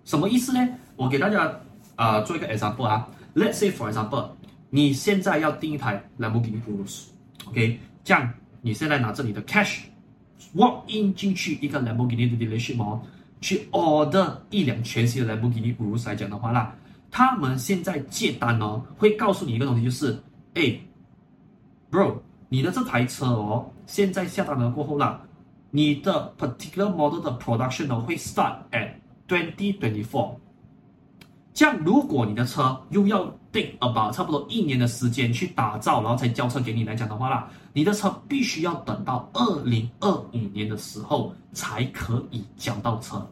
[0.04, 0.68] 什么意思呢？
[0.96, 1.60] 我给大家。
[1.98, 4.28] 啊、做一个 example 啊，Let's say for example，
[4.70, 8.32] 你现在要订一台 Lamborghini Urus，OK，这样
[8.62, 13.02] 你现在拿着你的 cash，walk in 进去一个 Lamborghini 的 dealership 哦，
[13.40, 16.72] 去 order 一辆全新的 Lamborghini Urus 来讲的话啦，
[17.10, 20.22] 他们现在接单哦，会告诉你一个东西，就是，
[20.54, 20.78] 哎
[21.90, 22.16] ，bro，
[22.48, 25.20] 你的这台车哦，现在下单了过后啦，
[25.72, 28.92] 你的 particular model 的 production 哦会 start at
[29.26, 30.36] twenty twenty four。
[31.58, 43.28] 这样，如果你的车又要 take about 差不多一年的时间去打造，然后才交车给你来讲的话啦，你的车必须要等到二零二五年的时候才可以交到车。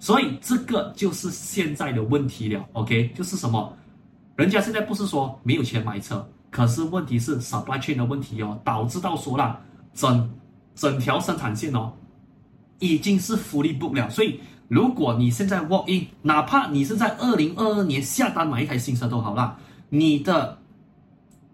[0.00, 3.12] 所以这个就是现在的问题了，OK？
[3.14, 3.72] 就是什么？
[4.34, 9.60] 人家现在不是说没有钱买车，可是问题是 supply chain 的问题哦，导致到说啦，
[9.94, 10.28] 整
[10.74, 11.92] 整条生产线哦，
[12.80, 14.40] 已经是 fully book 了，所以。
[14.68, 19.56] 如果你现在 walk in，哪怕你是在二零二二年下单买一台新车都好啦，
[19.90, 20.58] 你的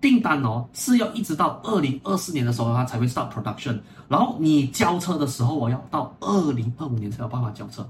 [0.00, 7.86] 订单哦是要一直到二零二四年的时候它才会 start production，然后你交车的时候我要到二零二五年才有办法交车，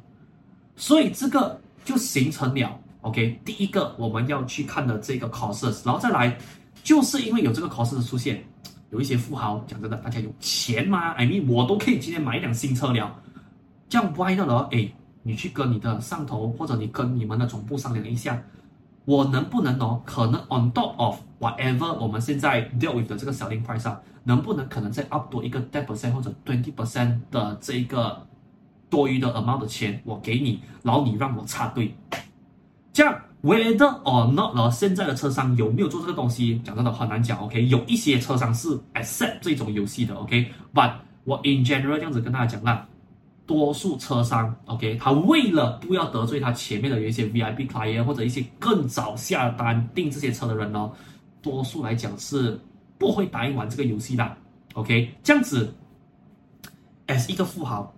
[0.74, 6.36] 所以这个就形成了 OK，第一个我们要去看的这个 causes，然后再来
[6.82, 8.44] 就是因为有这个 causes 出现，
[8.90, 13.14] 有一些富豪讲真的，大家有钱吗？I mean 我都可以今天买一辆新车了，
[13.88, 14.66] 这样 why not 呢？
[14.72, 14.92] 诶。
[15.22, 18.42] 你去跟你的上头，或者你跟你们的总部商量一下，
[19.04, 20.02] 我能不能哦？
[20.04, 26.32] 可能 on top of whatever 我们现在 deal with 的这个 selling price 上，能不能可能再 up 多一个10 percent 或者
[26.44, 28.26] twenty percent 的这一个
[28.90, 31.94] 多余的 amount 的钱，我给你，然后你让我插队，
[32.92, 34.70] 这样 whether or not 呢？
[34.70, 36.60] 现在的车商有没有做这个东西？
[36.64, 37.38] 讲真的很难讲。
[37.38, 40.14] OK，有一些车商是 accept 这种游戏的。
[40.14, 40.92] OK，but
[41.24, 42.86] 我 in general 这样子跟大家讲啦。
[43.44, 50.90] 多数车商，OK，他为了不要得罪他前面的有一些 VIP client 或者一些更早下单订这些车的人呢，
[51.42, 52.58] 多数来讲是
[52.98, 54.36] 不会答应玩这个游戏的
[54.74, 55.74] ，OK，这样子
[57.08, 57.92] ，as 一个富豪，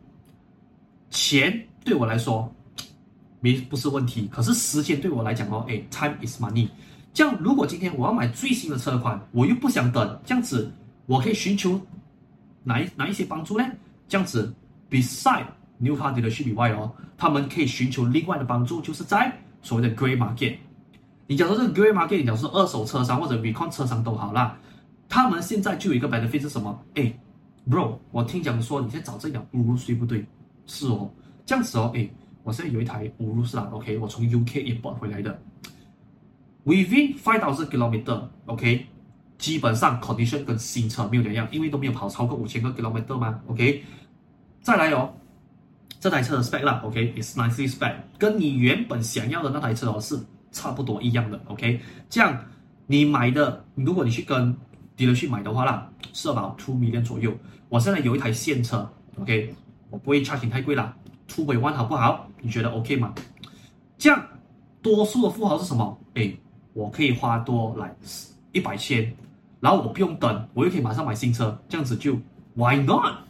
[1.10, 2.50] 钱对我来说
[3.40, 6.68] 没不是问题，可是时间对我来讲哦，哎，time is money，
[7.12, 10.72] 这样如果今天我要买最新的车款，我又不想等，这样子
[11.04, 11.78] 我可以寻求
[12.62, 13.66] 哪一哪一些帮助呢？
[14.08, 14.52] 这样子。
[14.94, 15.46] Beside
[15.78, 20.56] new car dealership 以外哦，他们可以寻求另外的帮助，就是在所谓的 grey market。
[21.26, 24.56] 你假如这个 grey market，你假如说二手车商或者 recon 车商都好啦，
[25.08, 26.80] 他们现在就有一个 benefit 是什么？
[26.94, 27.12] 哎
[27.68, 30.24] ，bro，我听讲说你现在找这辆 Urus 对不对？
[30.66, 31.10] 是哦，
[31.44, 32.08] 这样子哦，哎，
[32.44, 35.36] 我现在有一台 Urus 啦，OK，我从 UK import 回来的
[36.64, 38.86] ，within five thousand kilometer，OK，
[39.38, 43.82] 基本上 condition 跟新车没有两样，因为都没有跑超过五千个 kilometer 嘛，OK。
[44.64, 45.12] 再来哦，
[46.00, 50.18] 这台车的 spec 啦，OK，it's、nicely spec，跟你原本想要的那台车哦是
[50.52, 51.78] 差不多一样的，OK。
[52.08, 52.34] 这样
[52.86, 54.56] 你买的，如果你去跟
[54.96, 57.30] 迪伦去买的话啦，是 about two million 左右。
[57.68, 58.90] 我现在有一台现车
[59.20, 59.54] ，OK，
[59.90, 60.96] 我不会 charge 太贵啦
[61.28, 62.26] ，two point one 好不好？
[62.40, 63.12] 你觉得 OK 吗？
[63.98, 64.26] 这样
[64.80, 65.98] 多数的富豪是什么？
[66.14, 66.34] 哎，
[66.72, 67.94] 我可以花多来
[68.52, 69.14] 一百千，
[69.60, 72.14] 然后我不用等，我又可以马上买新车，这样子就
[72.54, 73.23] Why not？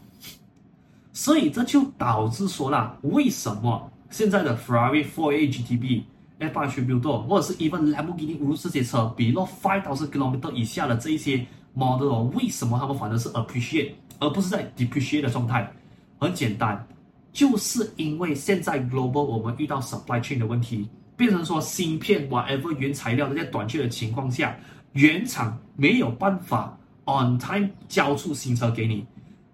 [1.14, 6.02] 所以这就导致说啦，为什么现在的 Ferrari 488 GTB、
[6.40, 15.72] F8 Attribute 或者是 even Lamborghini Urus 这些车，below 5000 km 以下的这一些 model，为什么他们反而是 appreciate 而不是在 depreciate 的状态？
[16.18, 16.84] 很简单，
[17.32, 24.56] 就是因为现在 global 我们遇到 supply chain 的问题，变成说芯片 whatever 原材料都在短缺的情况下，
[24.94, 29.06] 原厂没有办法 on time 交出新车给你，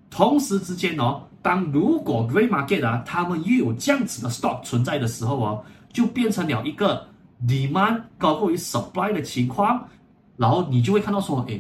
[0.09, 1.25] 同时之间哦。
[1.43, 7.07] 当如果 grey market 啊，他们又有这样子的 stock 存在的时候哦，就变成了一个
[7.47, 9.89] demand 高过于 supply 的情况，
[10.37, 11.59] 然后你就会看到说，哎，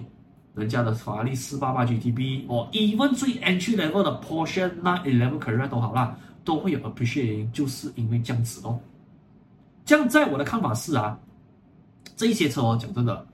[0.55, 6.14] 人家的法拉利四八八 GTB，哦，even 最 entry level 的 Porsche 那 eleven Carrera 都好啦，
[6.45, 8.78] 都会有 appreciate，就是因为这样子哦。
[9.87, 11.18] 这样在我的看法是啊，
[12.16, 13.26] 这一些车哦，讲真的。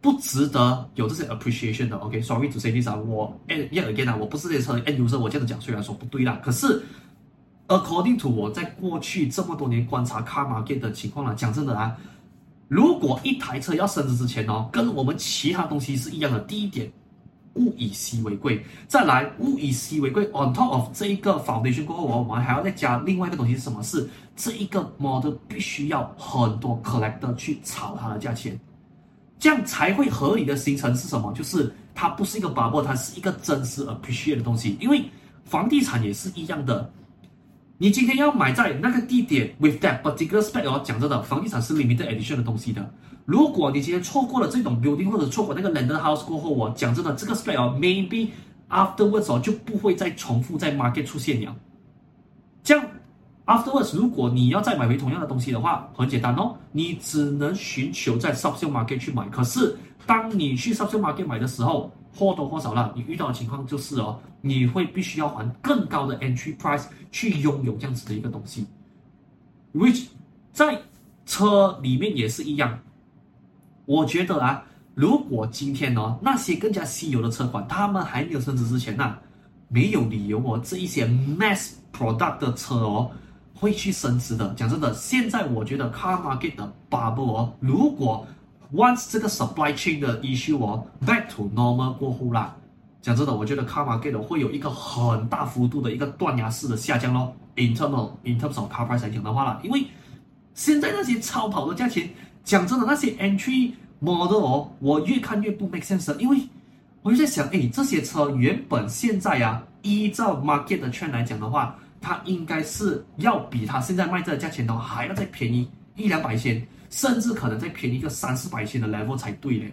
[0.00, 6.82] 不值得有这些 appreciation 的，OK？Sorry to say this 啊，我 and yet again 啊，我不是这些车的 end user，我这样子讲虽然说不对啦，可是
[7.66, 11.96] according to 我在过去这么多年观察 car market 的情况啦，讲真的啊，
[12.68, 16.90] 如果一台车要升值之前哦，跟我们其他东西是一样的，第一点，
[17.54, 23.82] 物以稀为贵，再来物以稀为贵，on top of 这一个 foundation 过后，我们还要再加另外一个东西是什么？
[23.82, 28.58] 是这一个 model 必须要很多 collector 去炒它的价钱。
[29.38, 31.32] 这样才会合理的形成是什么？
[31.32, 34.76] 就是它不是一个 bubble，它是一个真实 appreciate 的东西。
[34.80, 35.04] 因为
[35.44, 36.90] 房地产也是一样的，
[37.78, 42.92] 你今天要买在那个地点 with that particular spec 哦，讲真的，房地产是 limited edition 的东西的。
[43.24, 48.28] 如果你今天错过了这种 building 或者错过那个 landed house 过后，我讲真的，这个 spec 哦，maybe
[48.68, 51.54] afterwards 哦就不会再重复在 market 出现了。
[52.64, 52.84] 这样。
[53.48, 59.26] Afterwards，如果你要再买回同样的东西的话，很简单哦，你只能寻求在 subsale market 去买。
[59.30, 59.74] 可是，
[60.06, 68.66] 当你去 subsale market 买的时候，或多或少啦，你遇到的情况就是哦，你会必须要还更高的 entry price 去拥有这样子的一个东西。
[69.72, 70.08] Which
[70.52, 70.82] 在
[71.24, 72.78] 车里面也是一样。
[73.86, 74.62] 我觉得啊，
[74.94, 79.18] 如果今天哦，那些更加稀有的车款，他们还没有升值之前呢、啊，
[79.68, 83.10] 没有理由哦，这一些 mass product 的车哦。
[83.58, 84.54] 会去升值的。
[84.54, 88.26] 讲真的，现在我觉得 car market 的 bubble 哦，如果
[88.72, 92.54] once 这个 supply chain 的 issue 哦 back to normal 过后啦，
[93.02, 97.34] 讲真的，我觉得 car market 会有一个很大幅度的一个断崖式的下降咯。
[97.56, 99.84] in terms in terms of car price 来讲的话啦，因为
[100.54, 102.08] 现在那些超跑的价钱，
[102.44, 106.38] 讲真的，那些 entry model 哦，我越看越不 make sense，因为
[107.02, 111.76] 我就在想，哎，这些车原本现在、啊，依照 market 的圈来讲的话。
[112.00, 119.72] 它应该是要比它现在卖这个价钱的话还要再便宜一两百千，甚至可能再便宜个三四百千的 level 才对嘞。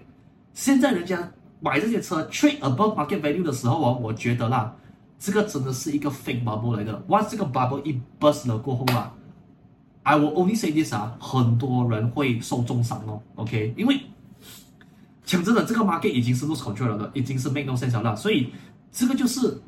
[0.53, 4.73] 现在人家买这些车 trade above market value 的时候哦，我觉得啦，
[5.19, 7.03] 这个真的是一个 fake bubble 来的。
[7.07, 9.13] Once 这个 bubble 一 burst 了过后啊
[10.03, 13.21] ，I will only say this 啊，很多人会受重伤哦。
[13.36, 13.99] OK，因为
[15.23, 18.51] 讲真的，这个 market 已经是 lose control 了的，已经是 make no sense 了，所以
[18.91, 19.61] 这个就是。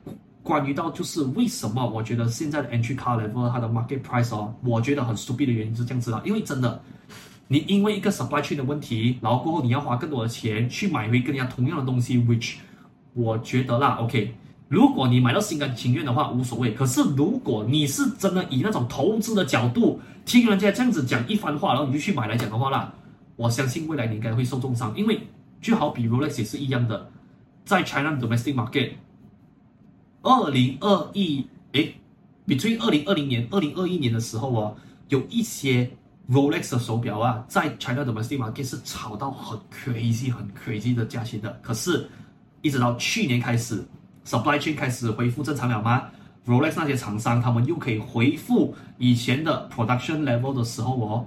[0.47, 6.81] 关于到就是为什么我觉得现在的 entry car level 它的 market price 哦，我觉得很 stupid 的原因是这样子啦，因为真的，
[7.49, 12.55] 你因为一个 supply chain 的问题，然后过后你要花更多的钱去买回跟人家同样的东西，which
[13.13, 14.33] 我觉得啦，OK，
[14.69, 22.93] 如果你买到心甘情愿的话无所谓，可是如果你是真的以那种投资的角度听人家这样子讲一番话，然后你就去买来讲的话啦，
[23.35, 25.19] 我相信未来你应该会受重伤，因为
[25.61, 27.09] 就好比 Rolex 也是一样的，
[27.65, 28.91] 在 China domestic market。
[30.28, 31.95] 二零二一，诶
[32.45, 34.75] ，between 二零二零年、二零二一年的时候哦，
[35.07, 35.89] 有一些
[36.30, 41.57] Rolex 的手表啊，在 China 的 domestic market 是炒到很 crazy、很 crazy 的价钱的。
[41.63, 42.09] 可是，
[42.61, 43.82] 一直到去年开始
[44.25, 46.09] ，supply chain 开始恢复正常了吗
[46.45, 51.25] ？Rolex 那些厂商他们又可以恢复以前的 production level 的时候哦，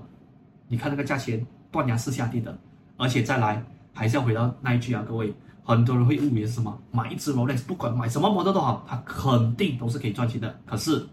[0.69, 2.59] 你看那个价钱断崖式下跌的，
[2.99, 5.33] 而且再来还是要回到那一句啊，各位。
[5.71, 6.77] 很多人会误以为什么？
[6.91, 10.61] 买一只 Rolex，不管买什么模特都好，它肯定都是可以赚钱的。
[10.67, 11.07] 可是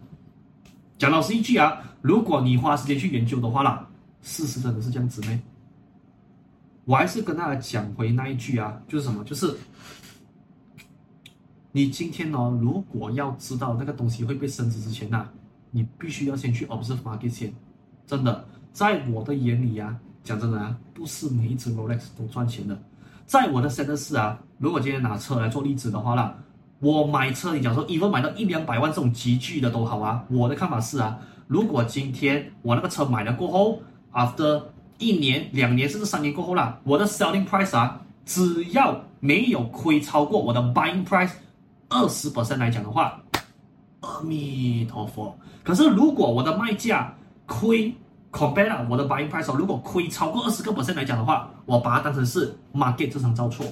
[0.97, 3.87] 讲老实一句啊，如果你花时间去研究的话啦，
[4.23, 5.39] 事实真的是这样子吗？
[6.85, 9.23] 我还是跟大家讲回那一句啊，就是什么？
[9.23, 9.55] 就是
[11.71, 15.29] 你今天哦，如果要知道那个东西会被升值之前呐、
[15.69, 17.53] 你必须要先去 observe market 先。
[18.07, 18.43] 真的，
[18.73, 22.81] 在我的眼里啊，讲真的啊，不是每一只 Rolex 都赚钱的。
[23.27, 26.33] 在我的 set 是啊，如果今天拿车来做例子的话啦，
[26.79, 30.23] 我买车，你讲说，even 买到一两百万这种级距的都好啊。
[30.29, 33.81] 我的看法是啊，如果今天我那个车买了过后
[34.13, 34.63] ，after
[34.97, 41.31] 一年、两年甚至三年过后啦，我的 selling price 啊，只要没有亏超过我的 buying price
[41.89, 43.21] 二十 percent 来讲的话，
[43.99, 45.37] 阿弥陀佛。
[45.65, 47.13] 可是如果我的卖价
[47.45, 47.93] 亏
[48.31, 53.65] ，compare 我的 buying price 如果亏超过二十个 percent 来讲的话，我把它当成是 market 正常照错。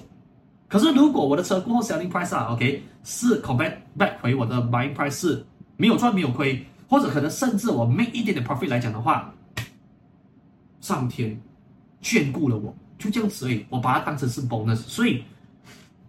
[0.68, 5.46] 可是如果我的车过后 selling price 啊，OK 是 compare back 回我的 buying price 是
[5.78, 9.32] 没有赚没有亏，或者可能甚至我 make 一点点 profit 来讲的话，
[10.82, 11.40] 上天
[12.02, 13.66] 眷顾了我，就这样子而已。
[13.70, 15.24] 我把它当成是 bonus，所以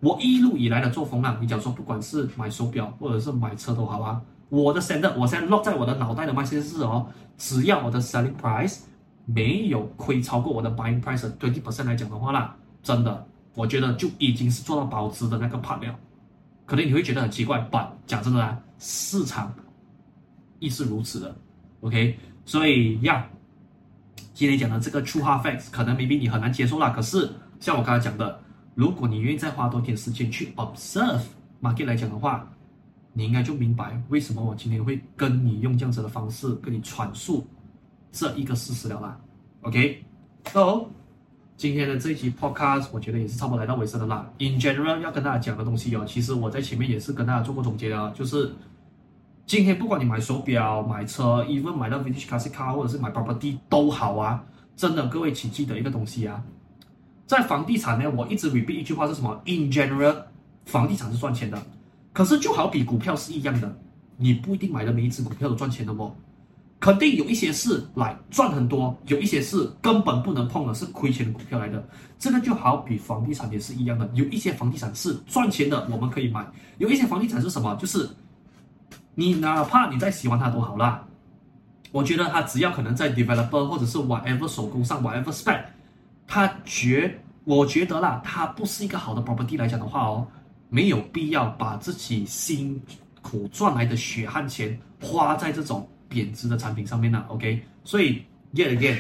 [0.01, 4.21] 我一路以来的作风啊，你讲说不管是买手表或者是买车都好啊。
[4.49, 8.81] 我的 standard，我现在 lock 在我的脑袋的 mindset 是哦，只要我的 selling price
[9.25, 15.95] 没有亏超过我的 buying price twenty percent 来讲的话啦，真的，我觉得就已经是做到保值的那个 part 了。
[16.65, 19.53] 可能你会觉得很奇怪但讲真的啊，市场
[20.59, 21.37] 亦是如此的。
[21.81, 23.27] OK，所以呀，
[24.33, 26.91] 今天讲的这个 true hard facts 可能 maybe 你很难接受啦。
[26.91, 27.31] 可是
[27.61, 28.41] 像我刚才讲的，
[28.75, 31.23] 如果你愿意再花多点时间去 observe
[31.61, 32.49] market 来讲的话，
[33.17, 37.47] 你应该就明白为什么我今天会跟你用这样子的方式跟你阐述。
[38.13, 39.19] 这一个事实了啦
[39.63, 40.87] ，OK，So，
[41.57, 44.31] 今天的这一期 Podcast 我觉得也是差不多来到尾声了啦。
[44.39, 48.53] In general 要跟大家讲的东西哦，其实我在前面也是跟大家做过总结的，就是
[49.47, 54.45] 今天不管你买手表、买车，even 买到 Vintage Classic Car 或者是买 Property 都好啊，
[54.77, 56.43] 真的各位请记得一个东西啊，
[57.27, 60.23] 在房地产呢，我一直 repeat 一句话是什么？In general，
[60.65, 61.63] 房地产是赚钱的，
[62.17, 63.79] 可是就好比股票是一样的，
[64.17, 66.11] 你不一定买的每一只股票都赚钱的哦。
[66.81, 71.87] 肯定有一些是来赚很多，有一些是根本不能碰的，是亏钱的股票来的。
[72.19, 76.43] 这个就好比房地产也是一样的，有一些房地产是赚钱的，我们可以买；
[76.79, 77.75] 有一些房地产是什么？
[77.75, 78.09] 就是
[79.15, 81.07] 你哪怕你再喜欢它都好啦，
[81.93, 85.65] 我觉得它只要可能在 developer 或者是 whatever 手工上 whatever spec，
[86.27, 90.27] 它绝我觉得啦，它不是一个好的 property 来讲的话哦，
[90.69, 92.81] 没有必要把自己辛
[93.23, 95.89] 苦赚来的血汗钱花在这种。
[96.09, 98.23] 贬值的产品上面呢，OK，所以
[98.55, 98.97] yet again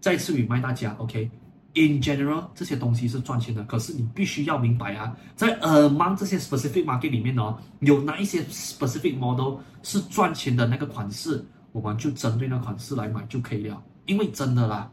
[0.00, 14.88] 再次语卖大家，OK，in general 这些东西是赚钱的，可是你必须要明白啊，在 among 这些 specific market 里面呢、有哪一些 specific model 是赚钱的那个款式，我们就针对那款式来买就可以了，因为真的啦。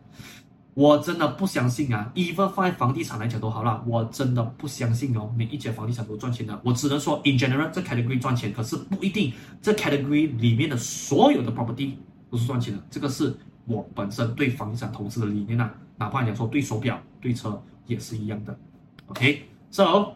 [0.75, 6.59] 我真的不相信啊，even 放在房地产来讲都好了，我真的不相信哦，每一间房地产都赚钱的。
[6.63, 11.93] 我只能说，in general 这 category 赚钱，可是不一定这 category 里面的所有的 property
[12.31, 12.83] 都是赚钱的。
[12.89, 18.57] 这个是我本身对房地产投资的理念呐，哪怕你讲说对手表、对车也是一样的。
[19.05, 20.13] OK，so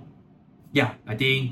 [0.74, 1.52] yeah，I think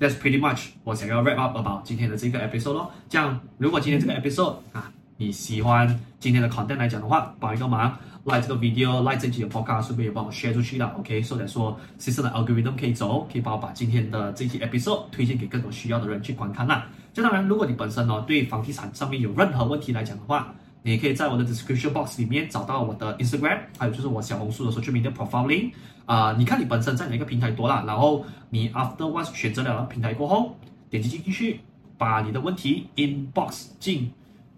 [0.00, 2.90] that's pretty much 我想要 wrap up about 今天的这个 episode 咯。
[3.10, 7.94] 这样，如果今天这个 episode 啊你喜欢今天的 content 来讲的话，帮一个忙。
[8.24, 11.22] Like 这个 video，like 这期的 podcast，顺便也帮我 share 出去了，OK？
[11.22, 16.86] 所以说，system 的 algorithm 可以走，可以帮我把今天的这期 episode 推荐给更多需要的人去观看啦。
[17.12, 25.72] 这当然，如果你本身呢对房地产上面有任何问题来讲的话，你也可以在我的 description box 里面找到我的 Instagram，还有就是我小红书的 social media profiling。
[26.06, 30.56] 啊、你看你本身在哪个平台多啦，然后你 after once 选择了平台过后，
[30.88, 31.60] 点击进去，
[31.98, 34.10] 把你的问题 inbox 进。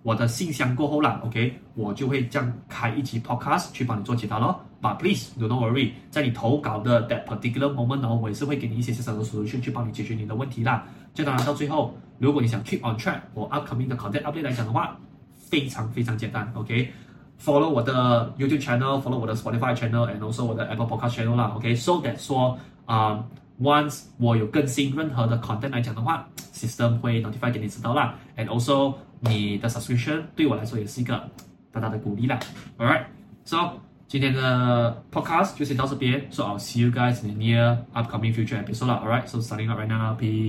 [0.02, 4.58] 我的信箱过后啦，OK，我就会这样开一期 podcast 去帮你做解答咯。
[4.80, 10.86] But please do not worry，在你投稿的 that particular moment 呢，我也是会给你一些小小的 solution 去帮你解决你的问题啦。
[11.12, 14.96] 就当然到最后，如果你想 keep on track 我 upcoming 的 content update 来讲的话，
[15.36, 23.22] 非常非常简单，OK，follow、我的 YouTube channel，follow 我的 Spotify channel，and also 我的 Apple Podcast channel 啦，OK，so、that 说啊、
[23.60, 28.94] ，once 我有更新任何的 content 来讲的话，system 会 notify 给你知道啦，and also。
[29.20, 31.30] 你的 subscription 对我来说也是一个
[31.72, 32.38] 大大的鼓励啦。
[32.78, 39.02] Alright，so 今天的 podcast 就先到这边，so I'll see you guys in the near upcoming future episode 啦。
[39.04, 40.48] Alright，so starting up right now，peace。